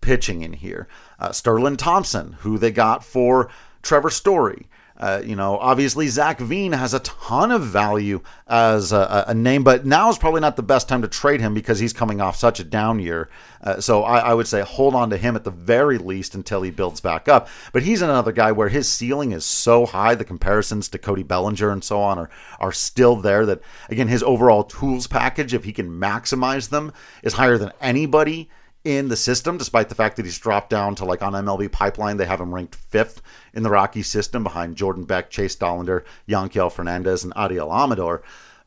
pitching 0.06 0.44
in 0.44 0.54
here. 0.54 0.88
Uh, 1.20 1.32
Sterling 1.32 1.78
Thompson, 1.78 2.34
who 2.42 2.60
they 2.60 2.72
got 2.72 3.04
for 3.04 3.50
Trevor 3.82 4.12
Story. 4.12 4.68
Uh, 4.98 5.22
you 5.26 5.36
know, 5.36 5.58
obviously 5.58 6.08
Zach 6.08 6.40
Veen 6.40 6.72
has 6.72 6.94
a 6.94 7.00
ton 7.00 7.52
of 7.52 7.64
value 7.64 8.22
as 8.48 8.94
a, 8.94 9.26
a, 9.28 9.34
name, 9.34 9.62
but 9.62 9.86
now 9.86 10.10
is 10.10 10.18
probably 10.18 10.40
not 10.40 10.56
the 10.56 10.64
best 10.64 10.88
time 10.88 11.02
to 11.02 11.08
trade 11.10 11.42
him 11.42 11.54
because 11.54 11.80
he's 11.80 11.92
coming 11.92 12.22
off 12.22 12.38
such 12.38 12.62
a 12.62 12.64
down 12.64 13.00
year. 13.00 13.28
Uh, 13.62 13.82
so 13.82 14.04
I, 14.04 14.20
I, 14.20 14.34
would 14.34 14.48
say 14.48 14.62
hold 14.62 14.96
on 14.96 15.10
to 15.10 15.18
him 15.18 15.36
at 15.36 15.44
the 15.44 15.52
very 15.52 15.98
least 15.98 16.34
until 16.34 16.62
he 16.62 16.72
builds 16.72 17.02
back 17.02 17.28
up. 17.28 17.50
But 17.74 17.84
he's 17.84 18.02
another 18.02 18.32
guy 18.32 18.54
where 18.54 18.70
his 18.70 18.88
ceiling 18.88 19.34
is 19.34 19.44
so 19.44 19.86
high, 19.86 20.16
the 20.16 20.24
comparisons 20.24 20.88
to 20.90 20.98
Cody 20.98 21.24
Bellinger 21.24 21.72
and 21.72 21.84
so 21.84 22.00
on 22.00 22.18
are 22.18 22.30
are 22.62 22.72
still 22.72 23.18
there. 23.18 23.46
That 23.46 23.62
again, 23.90 24.08
his 24.08 24.24
overall 24.24 24.64
tools 24.64 25.08
package, 25.08 25.54
if 25.54 25.66
he 25.66 25.74
can 25.74 25.90
maximize 25.90 26.70
them, 26.70 26.94
is 27.22 27.34
higher 27.34 27.58
than 27.58 27.74
anybody 27.82 28.50
in 28.86 29.08
the 29.08 29.18
system, 29.18 29.58
despite 29.58 29.90
the 29.90 29.96
fact 29.96 30.16
that 30.16 30.26
he's 30.26 30.38
dropped 30.38 30.70
down 30.70 30.94
to 30.96 31.06
like 31.06 31.24
on 31.24 31.34
MLB 31.34 31.72
Pipeline, 31.72 32.18
they 32.18 32.28
have 32.28 32.40
him 32.40 32.54
ranked 32.54 32.76
fifth 32.76 33.20
in 33.54 33.64
the 33.64 33.72
Rocky 33.72 34.04
system 34.04 34.44
behind 34.44 34.78
Jordan 34.78 35.06
Beck, 35.06 35.32
Chase 35.32 35.56
Dollander, 35.56 36.06
Yanquiel 36.30 36.72
Fernandez, 36.72 37.24
and 37.24 37.34
Adael 37.34 37.74
Amador. 37.74 38.22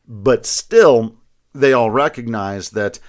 But 0.05 0.45
still, 0.45 1.15
they 1.53 1.71
all 1.71 1.89
recognize 1.89 2.71
that 2.71 2.99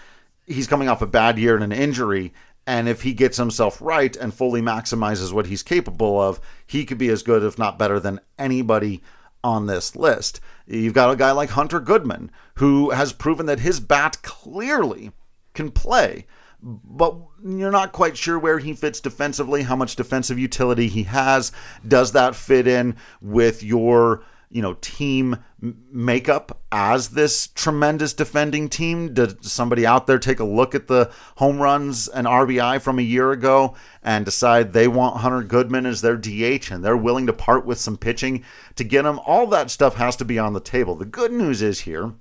he's 0.46 0.68
coming 0.68 0.88
off 0.88 1.02
a 1.02 1.06
bad 1.06 1.36
year 1.36 1.56
and 1.56 1.64
an 1.64 1.72
injury. 1.72 2.32
And 2.64 2.88
if 2.88 3.02
he 3.02 3.12
gets 3.12 3.38
himself 3.38 3.82
right 3.82 4.14
and 4.14 4.32
fully 4.32 4.62
maximizes 4.62 5.32
what 5.32 5.46
he's 5.46 5.64
capable 5.64 6.20
of, 6.20 6.40
he 6.64 6.84
could 6.84 6.98
be 6.98 7.08
as 7.08 7.24
good, 7.24 7.42
if 7.42 7.58
not 7.58 7.78
better, 7.78 7.98
than 7.98 8.20
anybody 8.38 9.02
on 9.42 9.66
this 9.66 9.96
list. 9.96 10.38
You've 10.64 10.94
got 10.94 11.10
a 11.10 11.16
guy 11.16 11.32
like 11.32 11.50
Hunter 11.50 11.80
Goodman, 11.80 12.30
who 12.54 12.90
has 12.90 13.12
proven 13.12 13.46
that 13.46 13.58
his 13.58 13.80
bat 13.80 14.22
clearly 14.22 15.10
can 15.54 15.72
play 15.72 16.26
but 16.62 17.16
you're 17.44 17.70
not 17.70 17.92
quite 17.92 18.16
sure 18.16 18.38
where 18.38 18.58
he 18.58 18.74
fits 18.74 19.00
defensively, 19.00 19.62
how 19.62 19.76
much 19.76 19.96
defensive 19.96 20.38
utility 20.38 20.88
he 20.88 21.04
has. 21.04 21.52
Does 21.86 22.12
that 22.12 22.34
fit 22.34 22.66
in 22.66 22.96
with 23.20 23.62
your, 23.62 24.22
you 24.50 24.60
know, 24.60 24.76
team 24.80 25.38
makeup 25.60 26.60
as 26.70 27.10
this 27.10 27.46
tremendous 27.48 28.12
defending 28.12 28.68
team? 28.68 29.14
Did 29.14 29.44
somebody 29.44 29.86
out 29.86 30.06
there 30.06 30.18
take 30.18 30.40
a 30.40 30.44
look 30.44 30.74
at 30.74 30.86
the 30.86 31.10
home 31.36 31.60
runs 31.60 32.08
and 32.08 32.26
RBI 32.26 32.82
from 32.82 32.98
a 32.98 33.02
year 33.02 33.32
ago 33.32 33.74
and 34.02 34.24
decide 34.24 34.72
they 34.72 34.88
want 34.88 35.18
Hunter 35.18 35.42
Goodman 35.42 35.86
as 35.86 36.02
their 36.02 36.16
DH 36.16 36.70
and 36.70 36.84
they're 36.84 36.96
willing 36.96 37.26
to 37.26 37.32
part 37.32 37.64
with 37.64 37.78
some 37.78 37.96
pitching 37.96 38.44
to 38.76 38.84
get 38.84 39.06
him? 39.06 39.18
All 39.20 39.46
that 39.48 39.70
stuff 39.70 39.94
has 39.96 40.16
to 40.16 40.24
be 40.26 40.38
on 40.38 40.52
the 40.52 40.60
table. 40.60 40.94
The 40.94 41.06
good 41.06 41.32
news 41.32 41.62
is 41.62 41.80
here 41.80 42.12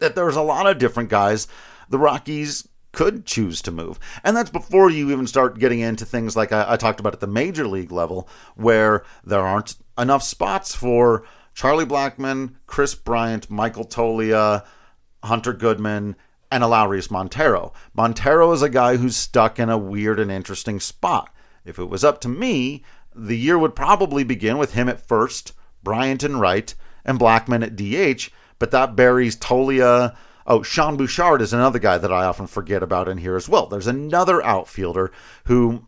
that 0.00 0.16
there's 0.16 0.36
a 0.36 0.42
lot 0.42 0.66
of 0.66 0.78
different 0.78 1.08
guys 1.08 1.46
the 1.88 1.98
Rockies 1.98 2.66
could 2.94 3.26
choose 3.26 3.60
to 3.62 3.70
move. 3.70 3.98
And 4.22 4.36
that's 4.36 4.50
before 4.50 4.90
you 4.90 5.10
even 5.10 5.26
start 5.26 5.58
getting 5.58 5.80
into 5.80 6.04
things 6.04 6.36
like 6.36 6.52
I, 6.52 6.72
I, 6.72 6.76
talked 6.76 7.00
about 7.00 7.14
at 7.14 7.20
the 7.20 7.26
major 7.26 7.66
league 7.66 7.92
level, 7.92 8.28
where 8.54 9.04
there 9.24 9.40
aren't 9.40 9.76
enough 9.98 10.22
spots 10.22 10.74
for 10.74 11.24
Charlie 11.54 11.84
Blackmon, 11.84 12.54
Kris 12.66 12.94
Bryant, 12.94 13.50
Michael 13.50 13.84
Toglia, 13.84 14.64
Hunter 15.22 15.52
Goodman, 15.52 16.16
and 16.50 16.62
Elehuris 16.62 17.10
Montero. 17.10 17.72
Montero 17.94 18.52
is 18.52 18.62
a 18.62 18.68
guy 18.68 18.96
who's 18.96 19.16
stuck 19.16 19.58
in 19.58 19.68
a 19.68 19.78
weird 19.78 20.20
and 20.20 20.30
interesting 20.30 20.80
spot. 20.80 21.34
If 21.64 21.78
it 21.78 21.88
was 21.88 22.04
up 22.04 22.20
to 22.22 22.28
me, 22.28 22.84
the 23.14 23.36
year 23.36 23.58
would 23.58 23.74
probably 23.74 24.24
begin 24.24 24.58
with 24.58 24.74
him 24.74 24.88
at 24.88 25.06
first, 25.06 25.52
Bryant 25.82 26.22
and 26.22 26.40
right, 26.40 26.74
and 27.04 27.18
Blackmon 27.18 27.62
at 27.62 27.76
DH, 27.76 28.30
but 28.58 28.70
that 28.70 28.96
buries 28.96 29.36
Toglia. 29.36 30.16
Oh, 30.46 30.62
Sean 30.62 30.96
Bouchard 30.96 31.40
is 31.40 31.52
another 31.52 31.78
guy 31.78 31.96
that 31.96 32.12
I 32.12 32.24
often 32.24 32.46
forget 32.46 32.82
about 32.82 33.08
in 33.08 33.18
here 33.18 33.36
as 33.36 33.48
well. 33.48 33.66
There's 33.66 33.86
another 33.86 34.44
outfielder 34.44 35.10
who, 35.44 35.86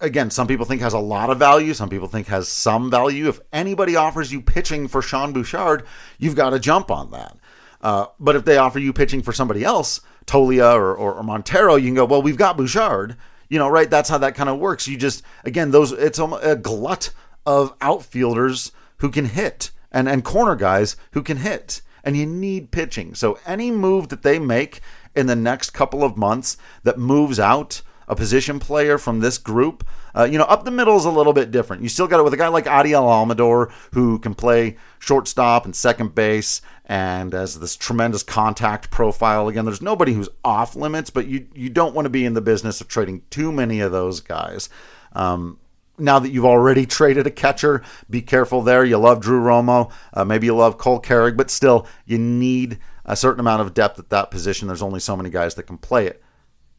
again, 0.00 0.30
some 0.30 0.46
people 0.46 0.66
think 0.66 0.80
has 0.82 0.92
a 0.92 0.98
lot 0.98 1.30
of 1.30 1.38
value, 1.38 1.74
some 1.74 1.88
people 1.88 2.06
think 2.06 2.28
has 2.28 2.48
some 2.48 2.90
value. 2.90 3.28
If 3.28 3.40
anybody 3.52 3.96
offers 3.96 4.32
you 4.32 4.40
pitching 4.40 4.86
for 4.86 5.02
Sean 5.02 5.32
Bouchard, 5.32 5.84
you've 6.18 6.36
got 6.36 6.50
to 6.50 6.60
jump 6.60 6.90
on 6.90 7.10
that. 7.10 7.36
Uh, 7.80 8.06
but 8.20 8.36
if 8.36 8.44
they 8.44 8.56
offer 8.56 8.78
you 8.78 8.92
pitching 8.92 9.22
for 9.22 9.32
somebody 9.32 9.64
else, 9.64 10.00
Toglia 10.26 10.74
or, 10.74 10.94
or, 10.94 11.14
or, 11.14 11.22
Montero, 11.22 11.76
you 11.76 11.88
can 11.88 11.94
go, 11.94 12.04
well, 12.04 12.22
we've 12.22 12.36
got 12.36 12.56
Bouchard. 12.56 13.16
You 13.48 13.58
know, 13.58 13.68
right? 13.68 13.90
That's 13.90 14.08
how 14.08 14.18
that 14.18 14.36
kind 14.36 14.48
of 14.48 14.60
works. 14.60 14.86
You 14.86 14.96
just, 14.96 15.24
again, 15.44 15.72
those, 15.72 15.90
it's 15.90 16.20
a 16.20 16.54
glut 16.54 17.10
of 17.44 17.74
outfielders 17.80 18.70
who 18.98 19.10
can 19.10 19.24
hit 19.24 19.72
and, 19.90 20.08
and 20.08 20.22
corner 20.22 20.54
guys 20.54 20.94
who 21.12 21.22
can 21.22 21.38
hit. 21.38 21.82
And 22.04 22.16
you 22.16 22.26
need 22.26 22.70
pitching. 22.70 23.14
So 23.14 23.38
any 23.46 23.70
move 23.70 24.08
that 24.08 24.22
they 24.22 24.38
make 24.38 24.80
in 25.14 25.26
the 25.26 25.36
next 25.36 25.70
couple 25.70 26.02
of 26.02 26.16
months 26.16 26.56
that 26.82 26.98
moves 26.98 27.38
out 27.38 27.82
a 28.10 28.16
position 28.16 28.58
player 28.58 28.98
from 28.98 29.20
this 29.20 29.38
group. 29.38 29.86
Uh, 30.16 30.24
you 30.24 30.36
know, 30.36 30.44
up 30.44 30.64
the 30.64 30.70
middle 30.72 30.96
is 30.96 31.04
a 31.04 31.10
little 31.10 31.32
bit 31.32 31.52
different. 31.52 31.82
You 31.82 31.88
still 31.88 32.08
got 32.08 32.18
it 32.18 32.24
with 32.24 32.34
a 32.34 32.36
guy 32.36 32.48
like 32.48 32.64
Adael 32.64 33.08
Amador 33.08 33.72
who 33.92 34.18
can 34.18 34.34
play 34.34 34.76
shortstop 34.98 35.64
and 35.64 35.76
second 35.76 36.16
base 36.16 36.60
and 36.86 37.32
has 37.32 37.60
this 37.60 37.76
tremendous 37.76 38.24
contact 38.24 38.90
profile. 38.90 39.46
Again, 39.46 39.64
there's 39.64 39.80
nobody 39.80 40.12
who's 40.12 40.28
off 40.44 40.74
limits, 40.74 41.08
but 41.08 41.28
you 41.28 41.46
you 41.54 41.70
don't 41.70 41.94
want 41.94 42.06
to 42.06 42.10
be 42.10 42.24
in 42.24 42.34
the 42.34 42.40
business 42.40 42.80
of 42.80 42.88
trading 42.88 43.22
too 43.30 43.52
many 43.52 43.78
of 43.78 43.92
those 43.92 44.18
guys. 44.18 44.68
Um, 45.12 45.58
now 46.00 46.18
that 46.18 46.30
you've 46.30 46.44
already 46.44 46.86
traded 46.86 47.26
a 47.26 47.30
catcher, 47.30 47.82
be 48.08 48.22
careful 48.22 48.62
there. 48.62 48.84
You 48.84 48.98
love 48.98 49.20
Drew 49.20 49.40
Romo, 49.40 49.92
uh, 50.14 50.24
maybe 50.24 50.46
you 50.46 50.56
love 50.56 50.78
Cole 50.78 51.00
Carrigg, 51.00 51.36
but 51.36 51.50
still, 51.50 51.86
you 52.06 52.18
need 52.18 52.78
a 53.04 53.16
certain 53.16 53.40
amount 53.40 53.62
of 53.62 53.74
depth 53.74 53.98
at 53.98 54.10
that 54.10 54.30
position. 54.30 54.68
There's 54.68 54.82
only 54.82 55.00
so 55.00 55.16
many 55.16 55.30
guys 55.30 55.54
that 55.54 55.64
can 55.64 55.78
play 55.78 56.06
it 56.06 56.22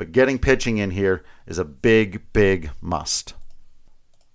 but 0.02 0.12
getting 0.12 0.40
pitching 0.40 0.80
in 0.80 0.90
here 0.90 1.24
is 1.46 1.60
a 1.60 1.64
big, 1.64 2.24
big 2.34 2.72
must. 2.82 3.36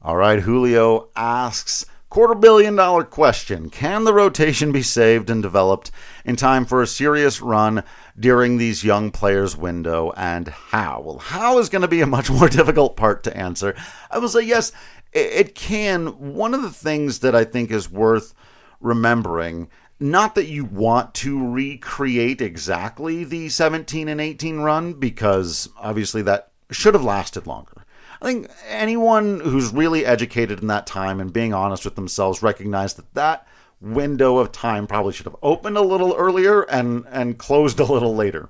All 0.00 0.14
right, 0.14 0.38
Julio 0.38 1.08
asks 1.16 1.84
quarter 2.16 2.34
billion 2.34 2.74
dollar 2.74 3.04
question 3.04 3.68
Can 3.68 4.04
the 4.04 4.14
rotation 4.14 4.72
be 4.72 4.80
saved 4.80 5.28
and 5.28 5.42
developed 5.42 5.90
in 6.24 6.34
time 6.34 6.64
for 6.64 6.80
a 6.80 6.86
serious 6.86 7.42
run 7.42 7.84
during 8.18 8.56
these 8.56 8.82
young 8.82 9.10
players' 9.10 9.54
window, 9.54 10.14
and 10.16 10.48
how? 10.48 11.02
Well, 11.04 11.18
how 11.18 11.58
is 11.58 11.68
going 11.68 11.82
to 11.82 11.88
be 11.88 12.00
a 12.00 12.06
much 12.06 12.30
more 12.30 12.48
difficult 12.48 12.96
part 12.96 13.22
to 13.24 13.36
answer. 13.36 13.74
I 14.10 14.16
will 14.16 14.30
say, 14.30 14.40
yes, 14.40 14.72
it 15.12 15.54
can. 15.54 16.06
One 16.32 16.54
of 16.54 16.62
the 16.62 16.70
things 16.70 17.18
that 17.18 17.34
I 17.34 17.44
think 17.44 17.70
is 17.70 17.90
worth 17.90 18.32
remembering 18.80 19.68
not 20.00 20.34
that 20.36 20.48
you 20.48 20.64
want 20.64 21.12
to 21.16 21.50
recreate 21.50 22.40
exactly 22.40 23.24
the 23.24 23.50
17 23.50 24.08
and 24.08 24.22
18 24.22 24.60
run, 24.60 24.94
because 24.94 25.68
obviously 25.76 26.22
that 26.22 26.50
should 26.70 26.94
have 26.94 27.04
lasted 27.04 27.46
longer. 27.46 27.75
I 28.20 28.24
think 28.24 28.50
anyone 28.66 29.40
who's 29.40 29.72
really 29.72 30.06
educated 30.06 30.60
in 30.60 30.68
that 30.68 30.86
time 30.86 31.20
and 31.20 31.32
being 31.32 31.52
honest 31.52 31.84
with 31.84 31.96
themselves 31.96 32.42
recognize 32.42 32.94
that 32.94 33.12
that 33.14 33.46
window 33.80 34.38
of 34.38 34.52
time 34.52 34.86
probably 34.86 35.12
should 35.12 35.26
have 35.26 35.36
opened 35.42 35.76
a 35.76 35.82
little 35.82 36.14
earlier 36.14 36.62
and 36.62 37.04
and 37.10 37.38
closed 37.38 37.80
a 37.80 37.84
little 37.84 38.14
later. 38.14 38.48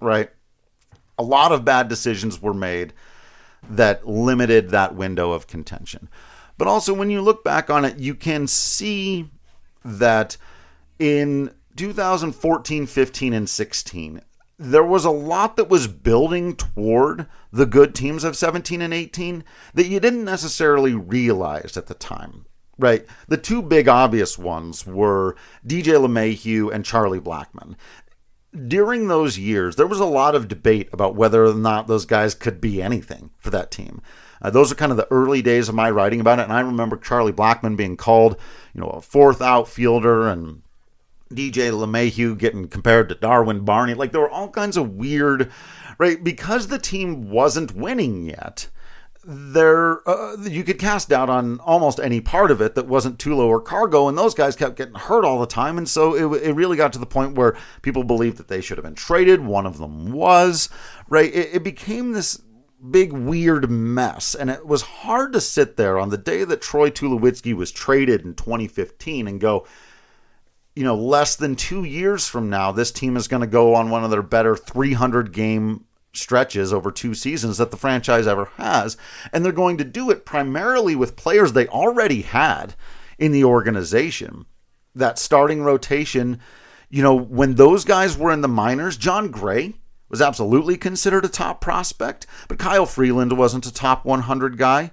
Right? 0.00 0.30
A 1.18 1.22
lot 1.22 1.52
of 1.52 1.64
bad 1.64 1.88
decisions 1.88 2.40
were 2.40 2.54
made 2.54 2.92
that 3.68 4.06
limited 4.06 4.70
that 4.70 4.94
window 4.94 5.32
of 5.32 5.46
contention. 5.46 6.08
But 6.56 6.68
also 6.68 6.92
when 6.92 7.10
you 7.10 7.20
look 7.20 7.44
back 7.44 7.70
on 7.70 7.84
it, 7.84 7.98
you 7.98 8.14
can 8.14 8.46
see 8.46 9.30
that 9.84 10.36
in 10.98 11.52
2014, 11.76 12.86
15, 12.86 13.32
and 13.32 13.48
16, 13.48 14.20
there 14.58 14.84
was 14.84 15.04
a 15.04 15.10
lot 15.10 15.56
that 15.56 15.68
was 15.68 15.86
building 15.86 16.56
toward 16.56 17.26
the 17.52 17.66
good 17.66 17.94
teams 17.94 18.24
of 18.24 18.36
17 18.36 18.82
and 18.82 18.92
18 18.92 19.44
that 19.74 19.86
you 19.86 20.00
didn't 20.00 20.24
necessarily 20.24 20.94
realize 20.94 21.76
at 21.76 21.86
the 21.86 21.94
time. 21.94 22.44
Right. 22.76 23.06
The 23.26 23.36
two 23.36 23.62
big 23.62 23.88
obvious 23.88 24.38
ones 24.38 24.86
were 24.86 25.36
DJ 25.66 25.94
LeMahieu 25.94 26.72
and 26.72 26.84
Charlie 26.84 27.20
Blackmon. 27.20 27.74
During 28.66 29.08
those 29.08 29.38
years, 29.38 29.76
there 29.76 29.86
was 29.86 30.00
a 30.00 30.06
lot 30.06 30.34
of 30.34 30.48
debate 30.48 30.88
about 30.92 31.14
whether 31.14 31.44
or 31.44 31.54
not 31.54 31.86
those 31.86 32.06
guys 32.06 32.34
could 32.34 32.60
be 32.60 32.80
anything 32.80 33.30
for 33.36 33.50
that 33.50 33.70
team. 33.70 34.00
Uh, 34.40 34.50
those 34.50 34.70
are 34.70 34.76
kind 34.76 34.92
of 34.92 34.96
the 34.96 35.10
early 35.10 35.42
days 35.42 35.68
of 35.68 35.74
my 35.74 35.90
writing 35.90 36.20
about 36.20 36.38
it, 36.38 36.42
and 36.42 36.52
I 36.52 36.60
remember 36.60 36.96
Charlie 36.96 37.32
Blackmon 37.32 37.76
being 37.76 37.96
called, 37.96 38.36
you 38.72 38.80
know, 38.80 38.88
a 38.88 39.00
fourth 39.00 39.42
outfielder 39.42 40.28
and 40.28 40.62
DJ 41.32 41.70
LeMahieu 41.70 42.38
getting 42.38 42.68
compared 42.68 43.08
to 43.08 43.14
Darwin 43.14 43.64
Barney. 43.64 43.94
Like 43.94 44.12
there 44.12 44.20
were 44.20 44.30
all 44.30 44.48
kinds 44.48 44.76
of 44.76 44.94
weird, 44.94 45.50
right? 45.98 46.22
Because 46.22 46.68
the 46.68 46.78
team 46.78 47.30
wasn't 47.30 47.74
winning 47.74 48.26
yet. 48.26 48.68
There, 49.24 50.08
uh, 50.08 50.36
you 50.42 50.64
could 50.64 50.78
cast 50.78 51.10
doubt 51.10 51.28
on 51.28 51.60
almost 51.60 52.00
any 52.00 52.20
part 52.20 52.50
of 52.50 52.62
it 52.62 52.74
that 52.76 52.86
wasn't 52.86 53.18
Tulo 53.18 53.46
or 53.46 53.60
Cargo, 53.60 54.08
and 54.08 54.16
those 54.16 54.32
guys 54.32 54.56
kept 54.56 54.76
getting 54.76 54.94
hurt 54.94 55.24
all 55.24 55.38
the 55.38 55.46
time, 55.46 55.76
and 55.76 55.86
so 55.86 56.14
it, 56.14 56.42
it 56.42 56.52
really 56.54 56.78
got 56.78 56.94
to 56.94 56.98
the 56.98 57.04
point 57.04 57.34
where 57.34 57.54
people 57.82 58.04
believed 58.04 58.38
that 58.38 58.48
they 58.48 58.62
should 58.62 58.78
have 58.78 58.84
been 58.84 58.94
traded. 58.94 59.44
One 59.44 59.66
of 59.66 59.76
them 59.76 60.12
was 60.12 60.70
right. 61.10 61.34
It, 61.34 61.56
it 61.56 61.62
became 61.62 62.12
this 62.12 62.40
big 62.90 63.12
weird 63.12 63.70
mess, 63.70 64.34
and 64.34 64.48
it 64.48 64.66
was 64.66 64.82
hard 64.82 65.32
to 65.34 65.42
sit 65.42 65.76
there 65.76 65.98
on 65.98 66.08
the 66.08 66.16
day 66.16 66.44
that 66.44 66.62
Troy 66.62 66.88
Tulowitzki 66.90 67.52
was 67.52 67.70
traded 67.70 68.24
in 68.24 68.34
2015 68.34 69.28
and 69.28 69.40
go, 69.40 69.66
you 70.78 70.84
know, 70.84 70.94
less 70.94 71.34
than 71.34 71.56
two 71.56 71.82
years 71.82 72.28
from 72.28 72.48
now, 72.48 72.70
this 72.70 72.92
team 72.92 73.16
is 73.16 73.26
going 73.26 73.40
to 73.40 73.48
go 73.48 73.74
on 73.74 73.90
one 73.90 74.04
of 74.04 74.12
their 74.12 74.22
better 74.22 74.54
300 74.54 75.32
game 75.32 75.84
stretches 76.12 76.72
over 76.72 76.92
two 76.92 77.14
seasons 77.14 77.58
that 77.58 77.72
the 77.72 77.76
franchise 77.76 78.28
ever 78.28 78.44
has. 78.58 78.96
And 79.32 79.44
they're 79.44 79.50
going 79.50 79.78
to 79.78 79.84
do 79.84 80.08
it 80.08 80.24
primarily 80.24 80.94
with 80.94 81.16
players 81.16 81.52
they 81.52 81.66
already 81.66 82.22
had 82.22 82.76
in 83.18 83.32
the 83.32 83.42
organization. 83.42 84.46
That 84.94 85.18
starting 85.18 85.64
rotation, 85.64 86.38
you 86.88 87.02
know, 87.02 87.16
when 87.16 87.56
those 87.56 87.84
guys 87.84 88.16
were 88.16 88.30
in 88.30 88.42
the 88.42 88.46
minors, 88.46 88.96
Jon 88.96 89.32
Gray 89.32 89.74
was 90.08 90.22
absolutely 90.22 90.76
considered 90.76 91.24
a 91.24 91.28
top 91.28 91.60
prospect, 91.60 92.24
but 92.46 92.60
Kyle 92.60 92.86
Freeland 92.86 93.36
wasn't 93.36 93.66
a 93.66 93.74
top 93.74 94.04
100 94.04 94.56
guy. 94.56 94.92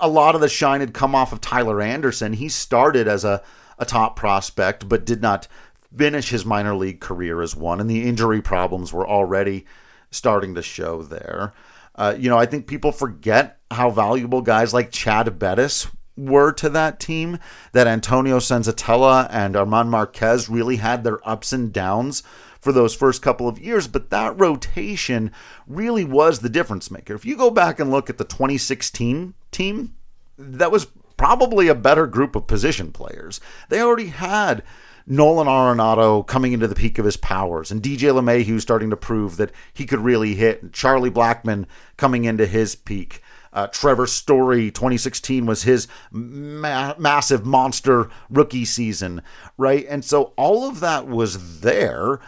A 0.00 0.08
lot 0.08 0.34
of 0.34 0.40
the 0.40 0.48
shine 0.48 0.80
had 0.80 0.92
come 0.92 1.14
off 1.14 1.32
of 1.32 1.40
Tyler 1.40 1.80
Anderson. 1.80 2.32
He 2.32 2.48
started 2.48 3.06
as 3.06 3.24
a 3.24 3.44
a 3.80 3.84
top 3.84 4.14
prospect, 4.14 4.88
but 4.88 5.04
did 5.04 5.20
not 5.20 5.48
finish 5.96 6.30
his 6.30 6.44
minor 6.44 6.74
league 6.76 7.00
career 7.00 7.42
as 7.42 7.56
one. 7.56 7.80
And 7.80 7.90
the 7.90 8.06
injury 8.08 8.40
problems 8.40 8.92
were 8.92 9.08
already 9.08 9.64
starting 10.10 10.54
to 10.54 10.62
show 10.62 11.02
there. 11.02 11.52
Uh, 11.96 12.14
you 12.16 12.28
know, 12.30 12.38
I 12.38 12.46
think 12.46 12.66
people 12.66 12.92
forget 12.92 13.58
how 13.70 13.90
valuable 13.90 14.42
guys 14.42 14.72
like 14.72 14.92
Chad 14.92 15.38
Bettis 15.38 15.88
were 16.16 16.52
to 16.52 16.68
that 16.68 17.00
team, 17.00 17.38
that 17.72 17.86
Antonio 17.86 18.38
Senzatela 18.38 19.28
and 19.30 19.54
German 19.54 19.88
Marquez 19.88 20.48
really 20.48 20.76
had 20.76 21.02
their 21.02 21.26
ups 21.28 21.52
and 21.52 21.72
downs 21.72 22.22
for 22.60 22.72
those 22.72 22.94
first 22.94 23.22
couple 23.22 23.48
of 23.48 23.58
years, 23.58 23.88
but 23.88 24.10
that 24.10 24.38
rotation 24.38 25.32
really 25.66 26.04
was 26.04 26.40
the 26.40 26.48
difference 26.50 26.90
maker. 26.90 27.14
If 27.14 27.24
you 27.24 27.36
go 27.36 27.50
back 27.50 27.80
and 27.80 27.90
look 27.90 28.10
at 28.10 28.18
the 28.18 28.24
2016 28.24 29.34
team, 29.50 29.94
that 30.36 30.70
was 30.70 30.88
probably 31.20 31.68
a 31.68 31.74
better 31.74 32.06
group 32.06 32.34
of 32.34 32.46
position 32.46 32.90
players. 32.92 33.42
They 33.68 33.82
already 33.82 34.06
had 34.06 34.62
Nolan 35.06 35.48
Arenado 35.48 36.26
coming 36.26 36.54
into 36.54 36.66
the 36.66 36.74
peak 36.74 36.98
of 36.98 37.04
his 37.04 37.18
powers, 37.18 37.70
and 37.70 37.82
DJ 37.82 38.10
LeMahieu 38.10 38.58
starting 38.58 38.88
to 38.88 38.96
prove 38.96 39.36
that 39.36 39.52
he 39.74 39.84
could 39.84 39.98
really 39.98 40.34
hit, 40.34 40.62
and 40.62 40.72
Charlie 40.72 41.10
Blackmon 41.10 41.66
coming 41.98 42.24
into 42.24 42.46
his 42.46 42.74
peak. 42.74 43.22
Uh, 43.52 43.66
Trevor 43.66 44.06
Story 44.06 44.70
2016 44.70 45.44
was 45.44 45.64
his 45.64 45.88
ma- 46.10 46.94
massive 46.96 47.44
monster 47.44 48.08
rookie 48.30 48.64
season, 48.64 49.20
right? 49.58 49.84
And 49.90 50.02
so 50.02 50.32
all 50.38 50.66
of 50.66 50.80
that 50.80 51.06
was 51.06 51.60
there, 51.60 52.18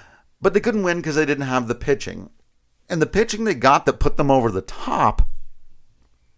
but 0.42 0.52
they 0.52 0.60
couldn't 0.60 0.82
win 0.82 0.98
because 0.98 1.16
they 1.16 1.24
didn't 1.24 1.46
have 1.46 1.66
the 1.66 1.74
pitching. 1.74 2.28
And 2.90 3.00
the 3.00 3.06
pitching 3.06 3.44
they 3.44 3.54
got 3.54 3.86
that 3.86 4.00
put 4.00 4.18
them 4.18 4.30
over 4.30 4.50
the 4.50 4.60
top 4.60 5.26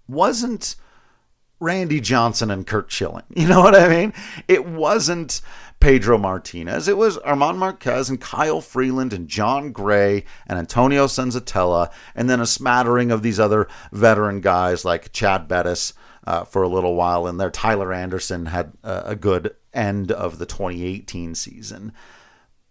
wasn't 0.07 0.77
Randy 1.65 1.99
Johnson 2.01 2.51
and 2.51 2.67
Curt 2.67 2.93
Schilling. 2.93 3.25
You 3.35 3.49
know 3.49 3.61
what 3.61 3.75
I 3.75 3.89
mean? 3.89 4.13
It 4.49 4.67
wasn't 4.67 5.41
Pedro 5.81 6.19
Martinez. 6.19 6.89
It 6.89 6.97
was 6.97 7.19
German 7.25 7.57
Marquez 7.57 8.09
and 8.09 8.21
Kyle 8.21 8.61
Freeland 8.61 9.13
and 9.13 9.29
Jon 9.29 9.73
Gray 9.73 10.25
and 10.47 10.59
Antonio 10.59 11.07
Senzatela, 11.07 11.91
and 12.15 12.29
then 12.31 12.41
a 12.41 12.47
smattering 12.47 13.11
of 13.11 13.23
these 13.23 13.41
other 13.41 13.69
veteran 13.93 14.41
guys 14.41 14.85
like 14.85 15.13
Chad 15.13 15.49
Bettis 15.49 15.95
uh, 16.27 16.45
for 16.45 16.63
a 16.63 16.69
little 16.69 16.95
while 16.95 17.27
in 17.27 17.39
there. 17.39 17.51
Tyler 17.51 17.93
Anderson 17.93 18.47
had 18.47 18.73
a 18.83 19.17
good 19.17 19.55
end 19.73 20.13
of 20.13 20.39
the 20.39 20.47
2018 20.47 21.35
season. 21.35 21.93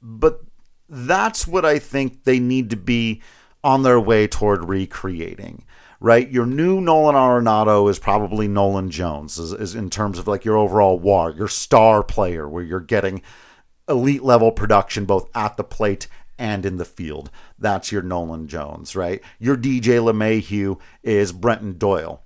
But 0.02 0.42
that's 0.90 1.48
what 1.48 1.66
I 1.66 1.80
think 1.80 2.24
they 2.24 2.40
need 2.40 2.70
to 2.72 2.78
be 2.78 3.22
on 3.64 3.84
their 3.84 4.00
way 4.00 4.28
toward 4.28 4.68
recreating. 4.68 5.66
Right, 6.04 6.30
your 6.30 6.46
new 6.46 6.82
Nolan 6.82 7.16
Arenado 7.16 7.90
is 7.90 7.98
probably 7.98 8.46
Nolan 8.46 8.90
Jones, 8.92 9.40
is, 9.40 9.54
is 9.54 9.74
in 9.74 9.90
terms 9.90 10.20
of 10.20 10.28
like 10.28 10.44
your 10.44 10.58
overall 10.58 11.00
WAR, 11.00 11.32
your 11.32 11.48
star 11.48 12.04
player, 12.04 12.46
where 12.46 12.62
you're 12.62 12.82
getting 12.82 13.22
elite 13.88 14.22
level 14.22 14.52
production 14.52 15.06
both 15.06 15.30
at 15.34 15.56
the 15.56 15.64
plate 15.64 16.10
and 16.38 16.66
in 16.66 16.76
the 16.76 16.84
field. 16.84 17.32
That's 17.58 17.90
your 17.90 18.02
Nolan 18.02 18.50
Jones, 18.50 18.98
right? 18.98 19.22
Your 19.40 19.56
DJ 19.56 20.04
LeMahieu 20.04 20.78
is 21.04 21.32
Brenton 21.32 21.78
Doyle 21.78 22.22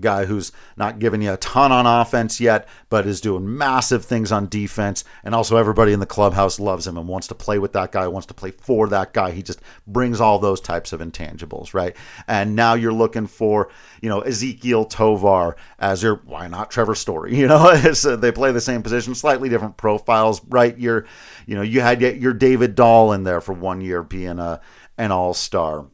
guy 0.00 0.24
who's 0.24 0.52
not 0.76 0.98
giving 0.98 1.22
you 1.22 1.32
a 1.32 1.36
ton 1.36 1.72
on 1.72 1.86
offense 1.86 2.40
yet, 2.40 2.68
but 2.88 3.06
is 3.06 3.20
doing 3.20 3.56
massive 3.56 4.04
things 4.04 4.32
on 4.32 4.48
defense. 4.48 5.04
And 5.24 5.34
also, 5.34 5.56
everybody 5.56 5.92
in 5.92 6.00
the 6.00 6.06
clubhouse 6.06 6.58
loves 6.58 6.86
him 6.86 6.96
and 6.96 7.08
wants 7.08 7.26
to 7.28 7.34
play 7.34 7.58
with 7.58 7.72
that 7.72 7.92
guy, 7.92 8.06
wants 8.08 8.26
to 8.26 8.34
play 8.34 8.50
for 8.50 8.88
that 8.88 9.12
guy. 9.12 9.32
He 9.32 9.42
just 9.42 9.60
brings 9.86 10.20
all 10.20 10.38
those 10.38 10.60
types 10.60 10.92
of 10.92 11.00
intangibles, 11.00 11.74
right? 11.74 11.96
And 12.26 12.56
now 12.56 12.74
you're 12.74 12.92
looking 12.92 13.26
for, 13.26 13.68
you 14.00 14.08
know, 14.08 14.20
Ezequiel 14.22 14.88
Tovar 14.88 15.56
as 15.78 16.02
your, 16.02 16.16
why 16.24 16.48
not 16.48 16.70
Trevor 16.70 16.94
Story? 16.94 17.32
You 17.42 17.48
know, 17.48 17.56
uh, 17.56 18.16
they 18.16 18.30
play 18.30 18.52
the 18.52 18.60
same 18.60 18.84
position, 18.84 19.16
slightly 19.16 19.48
different 19.48 19.76
profiles, 19.76 20.40
right? 20.44 20.78
You're, 20.78 21.06
you 21.44 21.56
know, 21.56 21.62
you 21.62 21.80
had 21.80 22.00
your 22.00 22.32
David 22.32 22.76
Dahl 22.76 23.12
in 23.12 23.24
there 23.24 23.40
for 23.40 23.52
one 23.52 23.80
year 23.80 24.04
being 24.04 24.38
a, 24.38 24.60
an 24.96 25.10
all 25.10 25.34
star 25.34 25.86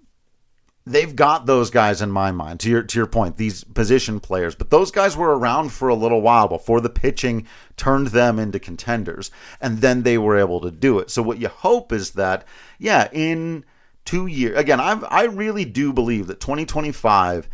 they've 0.89 1.15
got 1.15 1.47
those 1.47 1.71
guys 1.71 2.03
in 2.03 2.11
my 2.11 2.31
mind. 2.31 2.61
To 2.61 2.71
your 2.71 2.83
to 2.83 2.99
your 2.99 3.07
point, 3.07 3.37
these 3.37 3.65
position 3.65 4.21
players, 4.21 4.55
but 4.55 4.71
those 4.71 4.91
guys 4.91 5.17
were 5.17 5.39
around 5.39 5.71
for 5.71 5.89
a 5.89 5.95
little 5.95 6.21
while 6.21 6.49
before 6.49 6.81
the 6.81 6.91
pitching 6.91 7.47
turned 7.77 8.09
them 8.09 8.39
into 8.39 8.59
contenders, 8.59 9.31
and 9.61 9.79
then 9.79 10.03
they 10.03 10.19
were 10.19 10.39
able 10.39 10.61
to 10.61 10.71
do 10.71 10.99
it. 10.99 11.11
So 11.11 11.23
what 11.23 11.39
you 11.39 11.49
hope 11.49 11.93
is 11.93 12.13
that, 12.13 12.47
yeah, 12.79 13.09
in 13.13 13.65
two 14.05 14.27
years, 14.27 14.59
again, 14.59 14.81
I 14.81 14.93
I 15.09 15.25
really 15.25 15.65
do 15.65 15.93
believe 15.93 16.27
that 16.27 16.41
2025 16.41 17.49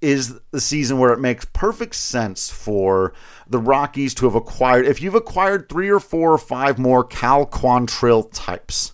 is 0.00 0.38
the 0.52 0.60
season 0.60 0.98
where 0.98 1.12
it 1.12 1.18
makes 1.18 1.44
perfect 1.46 1.94
sense 1.94 2.50
for 2.50 3.12
the 3.48 3.58
Rockies 3.58 4.14
to 4.14 4.26
have 4.26 4.34
acquired. 4.34 4.86
If 4.86 5.02
you've 5.02 5.14
acquired 5.14 5.68
three 5.68 5.88
or 5.88 5.98
four 5.98 6.32
or 6.32 6.38
five 6.38 6.78
more 6.78 7.02
Cal 7.02 7.44
Quantrill 7.44 8.30
types 8.32 8.92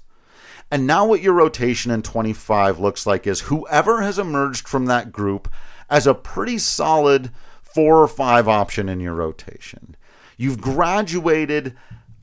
and 0.74 0.88
now, 0.88 1.06
what 1.06 1.22
your 1.22 1.34
rotation 1.34 1.92
in 1.92 2.02
25 2.02 2.80
looks 2.80 3.06
like 3.06 3.28
is 3.28 3.42
whoever 3.42 4.02
has 4.02 4.18
emerged 4.18 4.66
from 4.66 4.86
that 4.86 5.12
group 5.12 5.48
as 5.88 6.04
a 6.04 6.14
pretty 6.14 6.58
solid 6.58 7.30
four 7.62 8.02
or 8.02 8.08
five 8.08 8.48
option 8.48 8.88
in 8.88 8.98
your 8.98 9.14
rotation. 9.14 9.94
You've 10.36 10.60
graduated, 10.60 11.76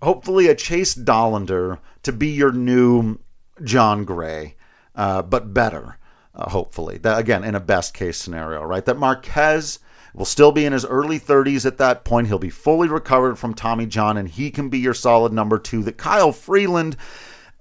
hopefully, 0.04 0.50
a 0.50 0.56
Chase 0.56 0.94
Dollander 0.96 1.80
to 2.04 2.12
be 2.12 2.28
your 2.28 2.52
new 2.52 3.20
Jon 3.64 4.04
Gray, 4.04 4.58
uh, 4.96 5.22
but 5.22 5.54
better, 5.54 5.98
uh, 6.36 6.50
hopefully. 6.50 6.98
That, 6.98 7.20
again, 7.20 7.46
in 7.46 7.56
a 7.56 7.62
best 7.62 7.94
case 7.94 8.18
scenario, 8.18 8.64
right? 8.64 8.84
That 8.84 9.00
Marquez 9.00 9.80
will 10.14 10.26
still 10.26 10.52
be 10.52 10.66
in 10.66 10.74
his 10.74 10.84
early 10.84 11.22
30s 11.22 11.66
at 11.66 11.78
that 11.78 12.04
point. 12.04 12.28
He'll 12.28 12.38
be 12.38 12.50
fully 12.50 12.90
recovered 12.90 13.38
from 13.38 13.54
Tommy 13.54 13.86
John, 13.86 14.18
and 14.18 14.28
he 14.28 14.52
can 14.52 14.68
be 14.68 14.80
your 14.80 14.94
solid 14.94 15.32
number 15.32 15.58
two. 15.58 15.84
That 15.84 15.96
Kyle 15.96 16.34
Freeland 16.34 16.98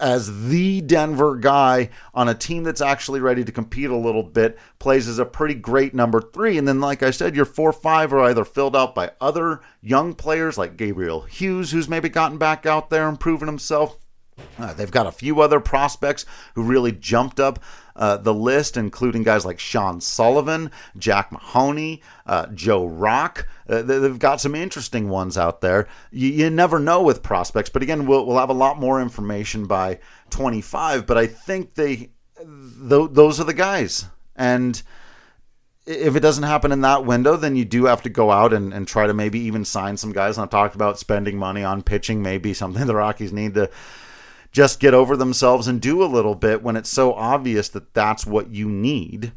as 0.00 0.48
the 0.48 0.80
Denver 0.80 1.36
guy 1.36 1.90
on 2.14 2.28
a 2.28 2.34
team 2.34 2.64
that's 2.64 2.80
actually 2.80 3.20
ready 3.20 3.44
to 3.44 3.52
compete 3.52 3.90
a 3.90 3.96
little 3.96 4.22
bit, 4.22 4.58
plays 4.78 5.08
as 5.08 5.18
a 5.18 5.24
pretty 5.24 5.54
great 5.54 5.94
number 5.94 6.20
three. 6.20 6.58
And 6.58 6.66
then, 6.66 6.80
like 6.80 7.02
I 7.02 7.10
said, 7.10 7.36
your 7.36 7.44
four 7.44 7.72
five 7.72 8.12
are 8.12 8.20
either 8.20 8.44
filled 8.44 8.76
out 8.76 8.94
by 8.94 9.12
other 9.20 9.60
young 9.80 10.14
players 10.14 10.58
like 10.58 10.76
Gabriel 10.76 11.22
Hughes, 11.22 11.70
who's 11.70 11.88
maybe 11.88 12.08
gotten 12.08 12.38
back 12.38 12.66
out 12.66 12.90
there 12.90 13.08
and 13.08 13.20
proven 13.20 13.48
himself. 13.48 13.96
Uh, 14.58 14.72
they've 14.74 14.90
got 14.90 15.06
a 15.06 15.12
few 15.12 15.40
other 15.40 15.60
prospects 15.60 16.26
who 16.54 16.62
really 16.62 16.92
jumped 16.92 17.40
up 17.40 17.58
uh, 17.96 18.16
the 18.16 18.34
list, 18.34 18.76
including 18.76 19.22
guys 19.22 19.44
like 19.44 19.58
Sean 19.58 20.00
Sullivan, 20.00 20.70
Jack 20.96 21.30
Mahoney, 21.32 22.02
uh, 22.26 22.46
Joe 22.48 22.86
Rock. 22.86 23.46
Uh, 23.68 23.82
they've 23.82 24.18
got 24.18 24.40
some 24.40 24.54
interesting 24.54 25.08
ones 25.08 25.36
out 25.36 25.60
there. 25.60 25.86
You, 26.10 26.28
you 26.28 26.50
never 26.50 26.78
know 26.78 27.02
with 27.02 27.22
prospects, 27.22 27.70
but 27.70 27.82
again, 27.82 28.06
we'll, 28.06 28.26
we'll 28.26 28.38
have 28.38 28.50
a 28.50 28.54
lot 28.54 28.78
more 28.78 29.02
information 29.02 29.66
by 29.66 30.00
25. 30.30 31.06
But 31.06 31.18
I 31.18 31.26
think 31.26 31.74
they, 31.74 31.96
th- 32.36 33.10
those 33.10 33.38
are 33.40 33.44
the 33.44 33.54
guys. 33.54 34.06
And 34.34 34.82
if 35.86 36.14
it 36.16 36.20
doesn't 36.20 36.44
happen 36.44 36.72
in 36.72 36.82
that 36.82 37.04
window, 37.04 37.36
then 37.36 37.56
you 37.56 37.64
do 37.64 37.86
have 37.86 38.02
to 38.02 38.08
go 38.08 38.30
out 38.30 38.52
and, 38.52 38.72
and 38.72 38.86
try 38.86 39.06
to 39.06 39.14
maybe 39.14 39.40
even 39.40 39.64
sign 39.64 39.96
some 39.96 40.12
guys. 40.12 40.36
And 40.36 40.44
I've 40.44 40.50
talked 40.50 40.74
about 40.74 40.98
spending 40.98 41.36
money 41.36 41.64
on 41.64 41.82
pitching, 41.82 42.22
maybe 42.22 42.54
something 42.54 42.86
the 42.86 42.94
Rockies 42.94 43.32
need 43.32 43.54
to 43.54 43.70
just 44.52 44.80
get 44.80 44.94
over 44.94 45.16
themselves 45.16 45.68
and 45.68 45.80
do 45.80 46.02
a 46.02 46.06
little 46.06 46.34
bit 46.34 46.62
when 46.62 46.76
it's 46.76 46.90
so 46.90 47.12
obvious 47.14 47.68
that 47.70 47.94
that's 47.94 48.26
what 48.26 48.50
you 48.50 48.68
need. 48.68 49.32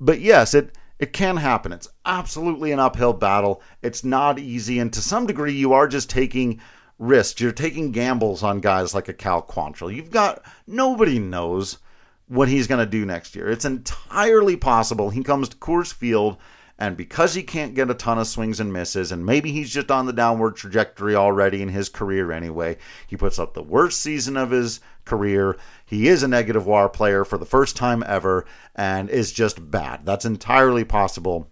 But 0.00 0.20
yes, 0.20 0.54
it 0.54 0.76
it 0.98 1.12
can 1.12 1.36
happen. 1.36 1.72
It's 1.72 1.88
absolutely 2.04 2.72
an 2.72 2.80
uphill 2.80 3.12
battle. 3.12 3.62
It's 3.82 4.02
not 4.02 4.38
easy 4.38 4.78
and 4.78 4.92
to 4.92 5.00
some 5.00 5.26
degree 5.26 5.52
you 5.52 5.72
are 5.72 5.86
just 5.86 6.10
taking 6.10 6.60
risks. 6.98 7.40
You're 7.40 7.52
taking 7.52 7.92
gambles 7.92 8.42
on 8.42 8.60
guys 8.60 8.94
like 8.94 9.08
a 9.08 9.12
Cal 9.12 9.42
Quantrill. 9.42 9.94
You've 9.94 10.10
got 10.10 10.42
nobody 10.66 11.18
knows 11.18 11.78
what 12.26 12.48
he's 12.48 12.66
going 12.66 12.84
to 12.84 12.90
do 12.90 13.06
next 13.06 13.34
year. 13.34 13.48
It's 13.48 13.64
entirely 13.64 14.56
possible 14.56 15.10
he 15.10 15.22
comes 15.22 15.48
to 15.48 15.56
Coors 15.56 15.92
Field 15.92 16.36
and 16.78 16.96
because 16.96 17.34
he 17.34 17.42
can't 17.42 17.74
get 17.74 17.90
a 17.90 17.94
ton 17.94 18.18
of 18.18 18.28
swings 18.28 18.60
and 18.60 18.72
misses, 18.72 19.10
and 19.10 19.26
maybe 19.26 19.50
he's 19.50 19.70
just 19.70 19.90
on 19.90 20.06
the 20.06 20.12
downward 20.12 20.54
trajectory 20.54 21.16
already 21.16 21.60
in 21.60 21.70
his 21.70 21.88
career 21.88 22.30
anyway, 22.30 22.76
he 23.06 23.16
puts 23.16 23.38
up 23.38 23.54
the 23.54 23.62
worst 23.62 24.00
season 24.00 24.36
of 24.36 24.52
his 24.52 24.80
career. 25.04 25.56
He 25.84 26.06
is 26.06 26.22
a 26.22 26.28
negative 26.28 26.66
WAR 26.66 26.88
player 26.88 27.24
for 27.24 27.36
the 27.36 27.44
first 27.44 27.76
time 27.76 28.04
ever 28.06 28.46
and 28.76 29.10
is 29.10 29.32
just 29.32 29.70
bad. 29.70 30.04
That's 30.04 30.24
entirely 30.24 30.84
possible 30.84 31.50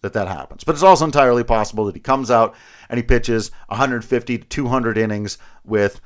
that 0.00 0.12
that 0.12 0.26
happens. 0.26 0.64
But 0.64 0.74
it's 0.74 0.82
also 0.82 1.04
entirely 1.04 1.44
possible 1.44 1.84
that 1.86 1.94
he 1.94 2.00
comes 2.00 2.30
out 2.30 2.54
and 2.88 2.98
he 2.98 3.02
pitches 3.04 3.52
150 3.68 4.38
to 4.38 4.44
200 4.44 4.98
innings 4.98 5.38
with 5.64 6.00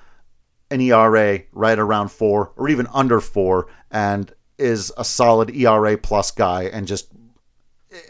an 0.70 0.83
ERA 0.83 1.40
right 1.52 1.78
around 1.78 2.11
four 2.11 2.52
or 2.57 2.68
even 2.68 2.87
under 2.92 3.20
four 3.20 3.66
and 3.90 4.33
is 4.59 4.92
a 4.98 5.04
solid 5.04 5.54
ERA 5.54 5.96
plus 5.96 6.31
guy 6.31 6.64
and 6.64 6.87
just 6.87 7.09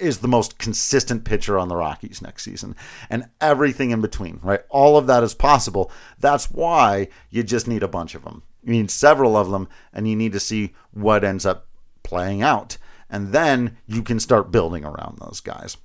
is 0.01 0.19
the 0.19 0.29
most 0.29 0.59
consistent 0.59 1.25
pitcher 1.25 1.59
on 1.59 1.69
the 1.69 1.77
Rockies 1.77 2.23
next 2.23 2.45
season, 2.45 2.75
and 3.09 3.29
everything 3.41 3.91
in 3.91 4.01
between, 4.01 4.41
right? 4.43 4.63
All 4.69 4.97
of 4.97 5.07
that 5.07 5.23
is 5.23 5.35
possible. 5.35 5.91
That's 6.19 6.51
why 6.51 7.09
you 7.31 7.43
just 7.43 7.69
need 7.69 7.83
a 7.83 7.89
bunch 7.89 8.15
of 8.15 8.25
them. 8.25 8.43
You 8.63 8.73
need 8.73 8.91
several 8.91 9.37
of 9.37 9.51
them, 9.51 9.69
and 9.93 10.09
you 10.09 10.17
need 10.17 10.33
to 10.33 10.41
see 10.41 10.75
what 10.93 11.25
ends 11.25 11.47
up 11.47 11.67
playing 12.03 12.43
out. 12.43 12.77
And 13.11 13.33
then 13.33 13.77
you 13.87 14.03
can 14.03 14.21
start 14.21 14.51
building 14.51 14.85
around 14.85 15.19
those 15.19 15.41
guys. 15.41 15.77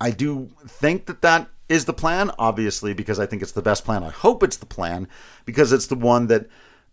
I 0.00 0.10
do 0.10 0.50
think 0.66 1.06
that 1.06 1.22
that 1.22 1.48
is 1.68 1.84
the 1.84 1.92
plan, 1.92 2.30
obviously, 2.38 2.94
because 2.94 3.18
I 3.18 3.26
think 3.26 3.42
it's 3.42 3.52
the 3.52 3.62
best 3.62 3.84
plan. 3.84 4.02
I 4.02 4.10
hope 4.10 4.42
it's 4.42 4.56
the 4.56 4.66
plan 4.66 5.08
because 5.44 5.72
it's 5.72 5.86
the 5.86 5.94
one 5.94 6.26
that 6.28 6.46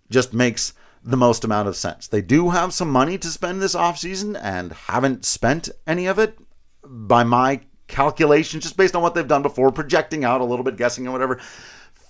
just 0.10 0.34
makes 0.34 0.74
the 1.04 1.18
most 1.18 1.44
amount 1.44 1.68
of 1.68 1.76
sense. 1.76 2.08
They 2.08 2.22
do 2.22 2.50
have 2.50 2.74
some 2.74 2.92
money 2.92 3.18
to 3.18 3.28
spend 3.28 3.62
this 3.62 3.76
offseason 3.76 4.40
and 4.42 4.72
haven't 4.74 5.26
spent 5.26 5.70
any 5.88 6.06
of 6.06 6.20
it 6.20 6.38
by 6.84 7.24
my 7.24 7.62
calculations, 7.88 8.64
just 8.64 8.78
based 8.78 8.96
on 8.96 9.02
what 9.02 9.16
they've 9.16 9.28
done 9.28 9.42
before, 9.42 9.72
projecting 9.72 10.24
out 10.24 10.42
a 10.42 10.46
little 10.46 10.64
bit, 10.64 10.78
guessing 10.78 11.06
and 11.06 11.14
whatever. 11.14 11.40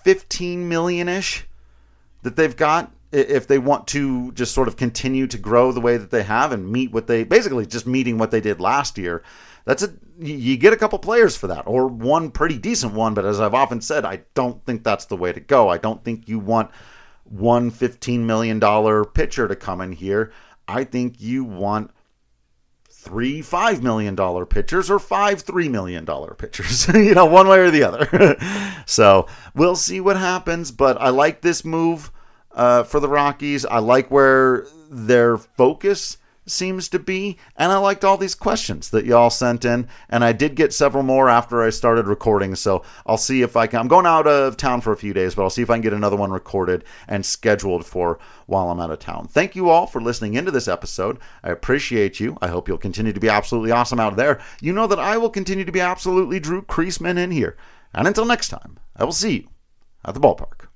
15 0.04 0.68
million 0.68 1.08
ish 1.08 1.46
that 2.24 2.36
they've 2.36 2.56
got 2.56 2.92
if 3.12 3.48
they 3.48 3.58
want 3.58 3.88
to 3.88 4.32
just 4.32 4.54
sort 4.54 4.68
of 4.68 4.78
continue 4.78 5.28
to 5.28 5.38
grow 5.38 5.72
the 5.72 5.82
way 5.82 5.98
that 5.98 6.12
they 6.12 6.24
have 6.24 6.52
and 6.52 6.72
meet 6.72 6.92
what 6.92 7.08
they 7.08 7.24
basically 7.24 7.66
just 7.66 7.86
meeting 7.86 8.18
what 8.18 8.32
they 8.32 8.40
did 8.40 8.62
last 8.62 8.98
year. 8.98 9.22
That's 9.66 9.84
a 9.84 9.94
you 10.18 10.56
get 10.56 10.74
a 10.74 10.78
couple 10.78 11.00
players 11.00 11.36
for 11.36 11.48
that 11.48 11.64
or 11.66 11.88
one 11.88 12.32
pretty 12.32 12.58
decent 12.58 12.94
one, 12.94 13.14
but 13.14 13.26
as 13.26 13.40
I've 13.40 13.54
often 13.54 13.82
said, 13.82 14.06
I 14.06 14.22
don't 14.34 14.64
think 14.66 14.84
that's 14.84 15.06
the 15.06 15.18
way 15.18 15.34
to 15.34 15.40
go. 15.40 15.68
I 15.68 15.78
don't 15.78 16.04
think 16.04 16.28
you 16.28 16.40
want 16.40 16.72
one 17.32 17.72
$15 17.72 18.20
million 18.20 18.60
pitcher 19.06 19.48
to 19.48 19.56
come 19.56 19.82
in 19.82 19.94
here. 19.94 20.32
I 20.68 20.84
think 20.84 21.22
you 21.22 21.44
want 21.44 21.92
three 22.90 23.42
$5 23.42 23.82
million 23.82 24.16
pitchers 24.46 24.92
or 24.92 25.00
five 25.00 25.44
$3 25.44 25.72
million 25.72 26.06
pitchers, 26.06 26.88
you 26.94 27.16
know, 27.16 27.26
one 27.26 27.48
way 27.48 27.60
or 27.60 27.72
the 27.72 27.84
other. 27.84 28.38
so 28.86 29.28
we'll 29.56 29.76
see 29.76 30.00
what 30.00 30.18
happens, 30.18 30.72
but 30.72 31.00
I 31.02 31.10
like 31.10 31.42
this 31.42 31.66
move 31.66 32.12
uh, 32.52 32.84
for 32.84 33.00
the 33.00 33.10
Rockies. 33.10 33.66
I 33.66 33.80
like 33.80 34.12
where 34.12 34.68
their 34.90 35.38
focus 35.38 36.18
seems 36.46 36.90
to 36.90 37.00
be. 37.00 37.38
And 37.56 37.72
I 37.72 37.78
liked 37.78 38.04
all 38.04 38.18
these 38.18 38.36
questions 38.36 38.90
that 38.90 39.06
y'all 39.06 39.30
sent 39.30 39.66
in. 39.66 39.88
And 40.10 40.24
I 40.24 40.32
did 40.32 40.56
get 40.56 40.74
several 40.74 41.04
more 41.04 41.30
after 41.30 41.62
I 41.62 41.70
started 41.70 42.08
recording. 42.08 42.56
So 42.56 42.84
I'll 43.06 43.18
see 43.18 43.42
if 43.42 43.56
I 43.56 43.68
can. 43.68 43.80
I'm 43.80 43.88
going 43.88 44.06
out 44.06 44.28
of 44.28 44.58
town 44.58 44.82
for 44.82 44.92
a 44.92 44.98
few 44.98 45.14
days, 45.14 45.36
but 45.36 45.44
I'll 45.44 45.50
see 45.50 45.62
if 45.62 45.70
I 45.70 45.76
can 45.76 45.82
get 45.82 45.94
another 45.94 46.18
one 46.18 46.32
recorded 46.32 46.84
and 47.08 47.26
scheduled 47.26 47.86
for 47.86 48.20
while 48.48 48.70
I'm 48.70 48.80
out 48.80 48.92
of 48.92 49.00
town. 49.00 49.28
Thank 49.28 49.56
you 49.56 49.70
all 49.70 49.88
for 49.88 50.02
listening 50.02 50.34
into 50.34 50.52
this 50.52 50.68
episode. 50.68 51.20
I 51.44 51.52
appreciate 51.52 52.20
you. 52.20 52.38
I 52.42 52.48
hope 52.48 52.68
you'll 52.68 52.78
continue 52.78 53.14
to 53.14 53.20
be 53.20 53.30
absolutely 53.30 53.72
awesome 53.72 54.00
out 54.00 54.16
there. 54.16 54.42
You 54.62 54.74
know 54.74 54.88
that 54.88 55.00
I 55.00 55.18
will 55.18 55.30
continue 55.30 55.66
to 55.66 55.72
be 55.72 55.80
absolutely 55.80 56.40
Drew 56.40 56.62
Creasman 56.62 57.18
in 57.18 57.32
here. 57.32 57.56
And 57.94 58.08
until 58.08 58.26
next 58.26 58.50
time, 58.50 58.80
I 58.96 59.04
will 59.04 59.12
see 59.12 59.34
you 59.34 59.48
at 60.04 60.14
the 60.14 60.20
ballpark. 60.20 60.71